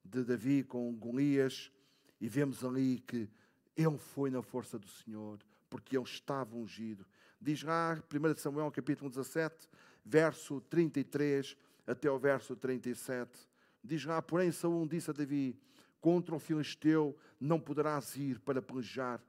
de 0.04 0.22
Davi 0.24 0.62
com 0.62 0.94
Golias? 0.94 1.72
E 2.20 2.28
vemos 2.28 2.64
ali 2.64 3.00
que 3.00 3.28
ele 3.76 3.98
foi 3.98 4.30
na 4.30 4.42
força 4.42 4.78
do 4.78 4.88
Senhor, 4.88 5.38
porque 5.68 5.96
ele 5.96 6.04
estava 6.04 6.56
ungido. 6.56 7.06
Diz 7.40 7.62
lá, 7.62 8.02
1 8.12 8.36
Samuel 8.38 8.70
capítulo 8.70 9.10
17, 9.10 9.68
verso 10.04 10.60
33 10.62 11.56
até 11.86 12.10
o 12.10 12.18
verso 12.18 12.56
37. 12.56 13.30
Diz 13.86 14.04
lá, 14.04 14.20
porém 14.20 14.50
Saúl 14.50 14.86
disse 14.86 15.10
a 15.10 15.12
Davi, 15.12 15.58
contra 16.00 16.34
o 16.34 16.38
filisteu 16.38 17.16
não 17.40 17.60
poderás 17.60 18.16
ir 18.16 18.40
para 18.40 18.60
pelejar, 18.60 19.22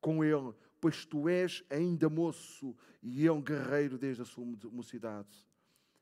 com 0.00 0.24
ele, 0.24 0.52
pois 0.80 1.06
tu 1.06 1.28
és 1.28 1.62
ainda 1.70 2.10
moço 2.10 2.76
e 3.02 3.26
é 3.26 3.32
um 3.32 3.40
guerreiro 3.40 3.96
desde 3.96 4.22
a 4.22 4.24
sua 4.24 4.44
mocidade. 4.70 5.28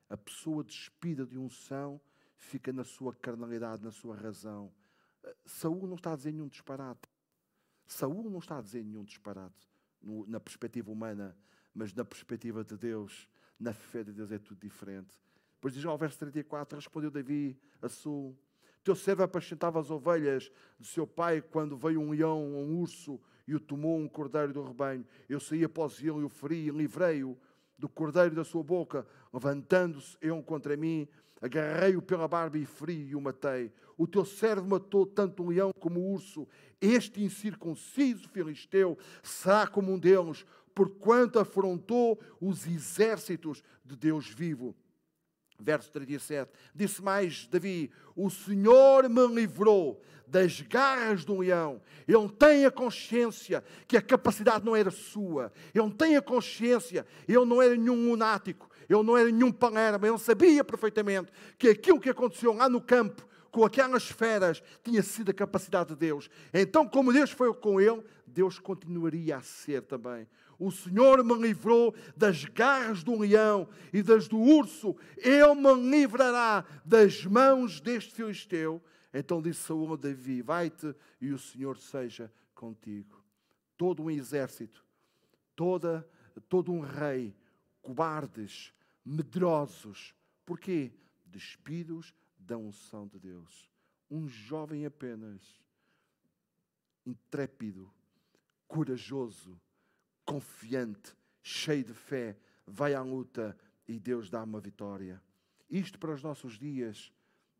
A 0.08 0.16
pessoa 0.16 0.64
despida 0.64 1.26
de 1.26 1.38
unção 1.38 2.00
fica 2.36 2.72
na 2.72 2.82
sua 2.82 3.14
carnalidade, 3.14 3.84
na 3.84 3.90
sua 3.90 4.16
razão. 4.16 4.72
Saúl 5.44 5.86
não 5.86 5.96
está 5.96 6.14
a 6.14 6.16
dizer 6.16 6.32
nenhum 6.32 6.48
disparate. 6.48 7.08
Saúl 7.86 8.30
não 8.30 8.38
está 8.38 8.58
a 8.58 8.62
dizer 8.62 8.82
nenhum 8.82 9.04
disparate 9.04 9.68
na 10.26 10.40
perspectiva 10.40 10.90
humana, 10.90 11.36
mas 11.74 11.92
na 11.92 12.04
perspectiva 12.04 12.64
de 12.64 12.76
Deus, 12.76 13.28
na 13.58 13.74
fé 13.74 14.02
de 14.02 14.12
Deus 14.12 14.32
é 14.32 14.38
tudo 14.38 14.58
diferente. 14.60 15.14
Depois 15.60 15.74
diz 15.74 15.84
ao 15.84 15.98
verso 15.98 16.18
34, 16.20 16.78
respondeu 16.78 17.10
Davi 17.10 17.54
a 17.82 17.88
Saúl, 17.90 18.34
teu 18.82 18.96
servo 18.96 19.22
apacentava 19.22 19.78
as 19.78 19.90
ovelhas 19.90 20.50
de 20.78 20.86
seu 20.86 21.06
pai 21.06 21.42
quando 21.42 21.76
veio 21.76 22.00
um 22.00 22.12
leão, 22.12 22.42
um 22.42 22.80
urso 22.80 23.20
e 23.46 23.54
o 23.54 23.60
tomou 23.60 23.98
um 23.98 24.08
cordeiro 24.08 24.54
do 24.54 24.62
rebanho. 24.62 25.04
Eu 25.28 25.38
saí 25.38 25.62
após 25.62 25.98
ele 25.98 26.20
e 26.20 26.24
o 26.24 26.30
feri 26.30 26.68
e 26.68 26.70
livrei-o 26.70 27.36
do 27.78 27.90
cordeiro 27.90 28.34
da 28.34 28.42
sua 28.42 28.62
boca. 28.62 29.06
Levantando-se 29.30 30.16
eu 30.22 30.42
contra 30.42 30.78
mim, 30.78 31.06
agarrei-o 31.42 32.00
pela 32.00 32.26
barba 32.26 32.56
e 32.56 32.64
feri 32.64 33.08
e 33.08 33.14
o 33.14 33.20
matei. 33.20 33.70
O 33.98 34.06
teu 34.06 34.24
servo 34.24 34.66
matou 34.66 35.04
tanto 35.04 35.42
o 35.42 35.48
leão 35.50 35.72
como 35.78 36.00
o 36.00 36.14
urso. 36.14 36.48
Este 36.80 37.22
incircunciso 37.22 38.30
filisteu 38.30 38.96
será 39.22 39.66
como 39.66 39.92
um 39.92 39.98
deles, 39.98 40.46
porquanto 40.74 41.38
afrontou 41.38 42.18
os 42.40 42.66
exércitos 42.66 43.62
de 43.84 43.94
Deus 43.94 44.26
vivo 44.26 44.74
verso 45.60 45.90
37. 45.92 46.50
Disse 46.74 47.02
mais 47.02 47.46
Davi: 47.46 47.90
O 48.16 48.30
Senhor 48.30 49.08
me 49.08 49.26
livrou 49.26 50.00
das 50.26 50.60
garras 50.60 51.24
do 51.24 51.38
leão. 51.38 51.80
Ele 52.06 52.28
tem 52.28 52.64
a 52.64 52.70
consciência 52.70 53.64
que 53.86 53.96
a 53.96 54.02
capacidade 54.02 54.64
não 54.64 54.76
era 54.76 54.90
sua. 54.90 55.52
Ele 55.74 55.90
tem 55.90 56.16
a 56.16 56.22
consciência, 56.22 57.04
ele 57.28 57.44
não 57.44 57.60
era 57.60 57.76
nenhum 57.76 58.10
lunático, 58.10 58.70
ele 58.88 59.02
não 59.02 59.16
era 59.16 59.30
nenhum 59.30 59.52
palerma. 59.52 60.06
Ele 60.06 60.18
sabia 60.18 60.64
perfeitamente 60.64 61.32
que 61.58 61.68
aquilo 61.68 62.00
que 62.00 62.10
aconteceu 62.10 62.52
lá 62.54 62.68
no 62.68 62.80
campo 62.80 63.28
com 63.50 63.64
aquelas 63.64 64.04
feras 64.04 64.62
tinha 64.84 65.02
sido 65.02 65.30
a 65.30 65.34
capacidade 65.34 65.90
de 65.90 65.96
Deus. 65.96 66.30
Então, 66.54 66.86
como 66.86 67.12
Deus 67.12 67.30
foi 67.30 67.52
com 67.52 67.80
ele, 67.80 68.02
Deus 68.26 68.58
continuaria 68.60 69.36
a 69.36 69.40
ser 69.40 69.82
também 69.82 70.26
o 70.60 70.70
Senhor 70.70 71.24
me 71.24 71.34
livrou 71.34 71.94
das 72.14 72.44
garras 72.44 73.02
do 73.02 73.18
leão 73.18 73.66
e 73.94 74.02
das 74.02 74.28
do 74.28 74.38
urso, 74.38 74.94
ele 75.16 75.54
me 75.54 75.90
livrará 75.90 76.66
das 76.84 77.24
mãos 77.24 77.80
deste 77.80 78.12
filisteu. 78.12 78.80
Então 79.12 79.40
disse 79.40 79.62
Saúl 79.62 79.94
a 79.94 79.96
Davi: 79.96 80.42
Vai-te 80.42 80.94
e 81.18 81.32
o 81.32 81.38
Senhor 81.38 81.78
seja 81.78 82.30
contigo. 82.54 83.24
Todo 83.74 84.02
um 84.02 84.10
exército, 84.10 84.84
toda, 85.56 86.06
todo 86.46 86.70
um 86.70 86.80
rei, 86.80 87.34
cobardes, 87.80 88.74
medrosos. 89.02 90.14
Porquê? 90.44 90.92
Despidos 91.24 92.14
da 92.38 92.58
unção 92.58 93.06
de 93.06 93.18
Deus. 93.18 93.70
Um 94.10 94.28
jovem 94.28 94.84
apenas, 94.84 95.40
intrépido, 97.06 97.90
corajoso, 98.68 99.58
confiante, 100.24 101.14
cheio 101.42 101.84
de 101.84 101.94
fé, 101.94 102.36
vai 102.66 102.94
à 102.94 103.02
luta 103.02 103.56
e 103.86 103.98
Deus 103.98 104.30
dá 104.30 104.42
uma 104.42 104.60
vitória. 104.60 105.22
Isto 105.68 105.98
para 105.98 106.12
os 106.12 106.22
nossos 106.22 106.58
dias 106.58 107.12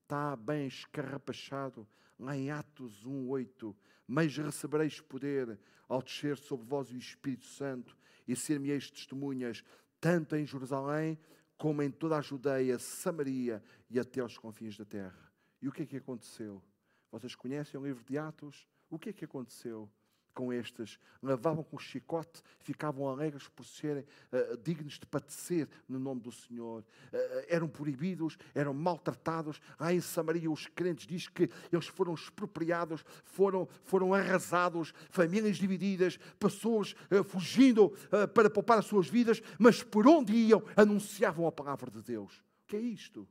está 0.02 0.34
bem 0.36 0.66
escarrapachado 0.66 1.86
lá 2.18 2.36
em 2.36 2.50
Atos 2.50 3.04
1:8, 3.04 3.74
mas 4.06 4.36
recebereis 4.36 5.00
poder 5.00 5.58
ao 5.88 6.02
descer 6.02 6.36
sobre 6.36 6.66
vós 6.66 6.90
o 6.90 6.96
Espírito 6.96 7.46
Santo 7.46 7.96
e 8.26 8.36
ser-me-eis 8.36 8.90
testemunhas 8.90 9.64
tanto 10.00 10.36
em 10.36 10.46
Jerusalém 10.46 11.18
como 11.56 11.82
em 11.82 11.90
toda 11.90 12.16
a 12.16 12.22
Judeia, 12.22 12.78
Samaria 12.78 13.62
e 13.88 13.98
até 13.98 14.20
aos 14.20 14.38
confins 14.38 14.76
da 14.76 14.84
terra. 14.84 15.30
E 15.61 15.68
o 15.68 15.72
que 15.72 15.82
é 15.82 15.86
que 15.86 15.96
aconteceu? 15.96 16.62
Vocês 17.11 17.34
conhecem 17.34 17.78
o 17.78 17.84
livro 17.84 18.02
de 18.04 18.16
Atos? 18.16 18.66
O 18.88 18.98
que 18.98 19.11
é 19.11 19.12
que 19.12 19.24
aconteceu? 19.24 19.90
Com 20.34 20.52
estes, 20.52 20.98
lavavam 21.22 21.62
com 21.62 21.78
chicote, 21.78 22.42
ficavam 22.60 23.08
alegres 23.08 23.48
por 23.48 23.64
serem 23.64 24.04
uh, 24.32 24.56
dignos 24.58 24.98
de 24.98 25.06
padecer 25.06 25.68
no 25.88 25.98
nome 25.98 26.20
do 26.20 26.32
Senhor. 26.32 26.82
Uh, 26.82 27.16
eram 27.48 27.68
proibidos, 27.68 28.36
eram 28.54 28.72
maltratados. 28.72 29.60
Lá 29.78 29.92
em 29.92 30.00
Samaria, 30.00 30.50
os 30.50 30.66
crentes 30.66 31.06
diz 31.06 31.28
que 31.28 31.50
eles 31.72 31.86
foram 31.86 32.14
expropriados, 32.14 33.04
foram, 33.24 33.68
foram 33.84 34.14
arrasados, 34.14 34.92
famílias 35.10 35.56
divididas, 35.56 36.16
pessoas 36.38 36.94
uh, 37.10 37.24
fugindo 37.24 37.90
para 38.34 38.50
poupar 38.50 38.78
as 38.78 38.86
suas 38.86 39.08
vidas, 39.08 39.42
mas 39.58 39.82
por 39.82 40.06
onde 40.06 40.32
iam, 40.32 40.62
anunciavam 40.76 41.46
a 41.46 41.52
palavra 41.52 41.90
de 41.90 42.02
Deus. 42.02 42.38
O 42.64 42.66
que 42.66 42.76
é 42.76 42.80
isto? 42.80 43.28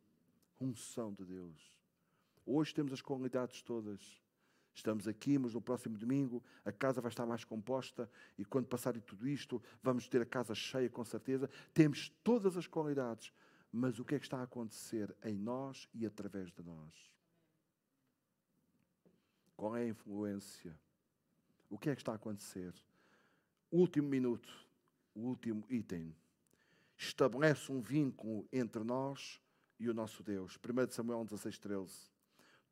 Unção 0.59 1.13
de 1.13 1.25
Deus. 1.25 1.73
Hoje 2.45 2.73
temos 2.73 2.91
as 2.91 3.01
qualidades 3.01 3.61
todas 3.61 3.99
Estamos 4.73 5.07
aqui, 5.07 5.37
mas 5.37 5.53
no 5.53 5.61
próximo 5.61 5.97
domingo 5.97 6.43
a 6.63 6.71
casa 6.71 7.01
vai 7.01 7.09
estar 7.09 7.25
mais 7.25 7.43
composta 7.43 8.09
e 8.37 8.45
quando 8.45 8.67
passar 8.67 8.99
tudo 9.01 9.27
isto, 9.27 9.61
vamos 9.81 10.07
ter 10.07 10.21
a 10.21 10.25
casa 10.25 10.55
cheia 10.55 10.89
com 10.89 11.03
certeza. 11.03 11.49
Temos 11.73 12.09
todas 12.23 12.55
as 12.55 12.67
qualidades, 12.67 13.33
mas 13.71 13.99
o 13.99 14.05
que 14.05 14.15
é 14.15 14.19
que 14.19 14.25
está 14.25 14.39
a 14.39 14.43
acontecer 14.43 15.15
em 15.23 15.37
nós 15.37 15.87
e 15.93 16.05
através 16.05 16.51
de 16.51 16.63
nós? 16.63 16.93
Qual 19.55 19.75
é 19.75 19.83
a 19.83 19.87
influência? 19.89 20.79
O 21.69 21.77
que 21.77 21.89
é 21.89 21.95
que 21.95 22.01
está 22.01 22.13
a 22.13 22.15
acontecer? 22.15 22.73
Último 23.69 24.07
minuto, 24.07 24.49
o 25.13 25.21
último 25.21 25.63
item. 25.69 26.15
estabelece 26.97 27.71
um 27.71 27.79
vínculo 27.79 28.47
entre 28.51 28.83
nós 28.83 29.39
e 29.79 29.89
o 29.89 29.93
nosso 29.93 30.23
Deus. 30.23 30.57
1 30.57 30.91
Samuel 30.91 31.23
16, 31.23 31.59
13. 31.59 32.11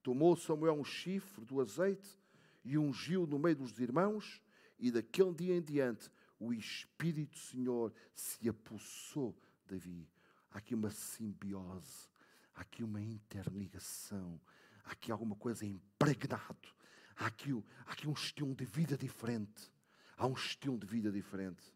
Tomou 0.08 0.38
Samuel 0.38 0.80
um 0.80 0.86
chifre 0.86 1.44
do 1.44 1.60
azeite 1.60 2.18
e 2.64 2.78
ungiu 2.78 3.28
no 3.28 3.38
meio 3.38 3.58
dos 3.58 3.78
irmãos, 3.78 4.42
e 4.80 4.90
daquele 4.90 5.34
dia 5.34 5.54
em 5.54 5.62
diante 5.62 6.10
o 6.40 6.54
Espírito 6.54 7.32
do 7.32 7.38
Senhor 7.38 7.94
se 8.16 8.48
apossou 8.48 9.38
de 9.66 9.76
Davi. 9.76 10.10
Há 10.50 10.60
aqui 10.60 10.74
uma 10.74 10.90
simbiose, 10.92 12.08
há 12.56 12.62
aqui 12.62 12.86
uma 12.86 13.02
interligação, 13.02 14.40
há 14.86 14.94
aqui 14.94 15.12
alguma 15.12 15.36
coisa 15.36 15.66
impregnado, 15.66 16.70
há 17.18 17.26
aqui, 17.26 17.52
há 17.86 17.92
aqui 17.92 18.08
um 18.08 18.14
estilo 18.14 18.56
de 18.56 18.64
vida 18.64 18.98
diferente. 18.98 19.70
Há 20.16 20.26
um 20.26 20.36
estilo 20.36 20.78
de 20.78 20.88
vida 20.88 21.12
diferente. 21.12 21.76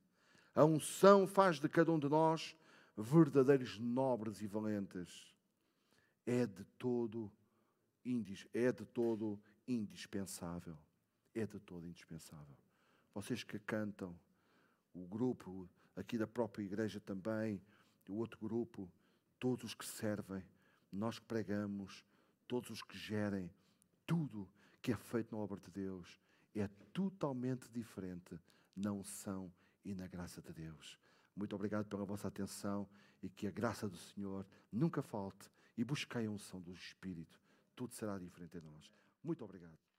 A 0.55 0.63
unção 0.63 1.27
faz 1.27 1.59
de 1.59 1.67
cada 1.67 1.91
um 1.91 1.99
de 1.99 2.07
nós 2.07 2.55
verdadeiros 2.95 3.77
nobres 3.77 4.41
e 4.41 4.47
valentes. 4.47 5.35
É 6.25 6.45
de 6.45 6.63
todo, 6.79 7.29
é 8.53 8.71
de 8.71 8.85
todo 8.85 9.39
indispensável. 9.67 10.77
É 11.33 11.45
de 11.45 11.59
todo 11.59 11.87
indispensável. 11.87 12.57
Vocês 13.13 13.43
que 13.43 13.59
cantam, 13.59 14.17
o 14.93 15.05
grupo 15.05 15.69
aqui 15.95 16.17
da 16.17 16.27
própria 16.27 16.63
igreja 16.63 16.99
também, 16.99 17.61
o 18.07 18.15
outro 18.15 18.39
grupo, 18.39 18.91
todos 19.39 19.63
os 19.63 19.73
que 19.73 19.85
servem, 19.85 20.43
nós 20.91 21.19
que 21.19 21.25
pregamos, 21.25 22.05
todos 22.47 22.69
os 22.69 22.81
que 22.81 22.97
gerem, 22.97 23.49
tudo 24.05 24.49
que 24.81 24.91
é 24.91 24.97
feito 24.97 25.35
na 25.35 25.41
obra 25.41 25.59
de 25.59 25.69
Deus 25.69 26.19
é 26.53 26.67
totalmente 26.91 27.69
diferente 27.69 28.37
na 28.75 28.91
unção 28.91 29.53
e 29.85 29.93
na 29.93 30.07
graça 30.07 30.41
de 30.41 30.51
Deus. 30.51 30.99
Muito 31.35 31.55
obrigado 31.55 31.85
pela 31.87 32.03
vossa 32.03 32.27
atenção 32.27 32.89
e 33.23 33.29
que 33.29 33.47
a 33.47 33.51
graça 33.51 33.87
do 33.87 33.97
Senhor 33.97 34.45
nunca 34.71 35.01
falte 35.01 35.49
e 35.77 35.83
busquei 35.83 36.25
a 36.25 36.31
unção 36.31 36.61
do 36.61 36.73
Espírito. 36.73 37.40
Tudo 37.81 37.95
será 37.95 38.19
diferente 38.19 38.59
em 38.59 38.61
nós. 38.61 38.91
Muito 39.23 39.43
obrigado. 39.43 39.90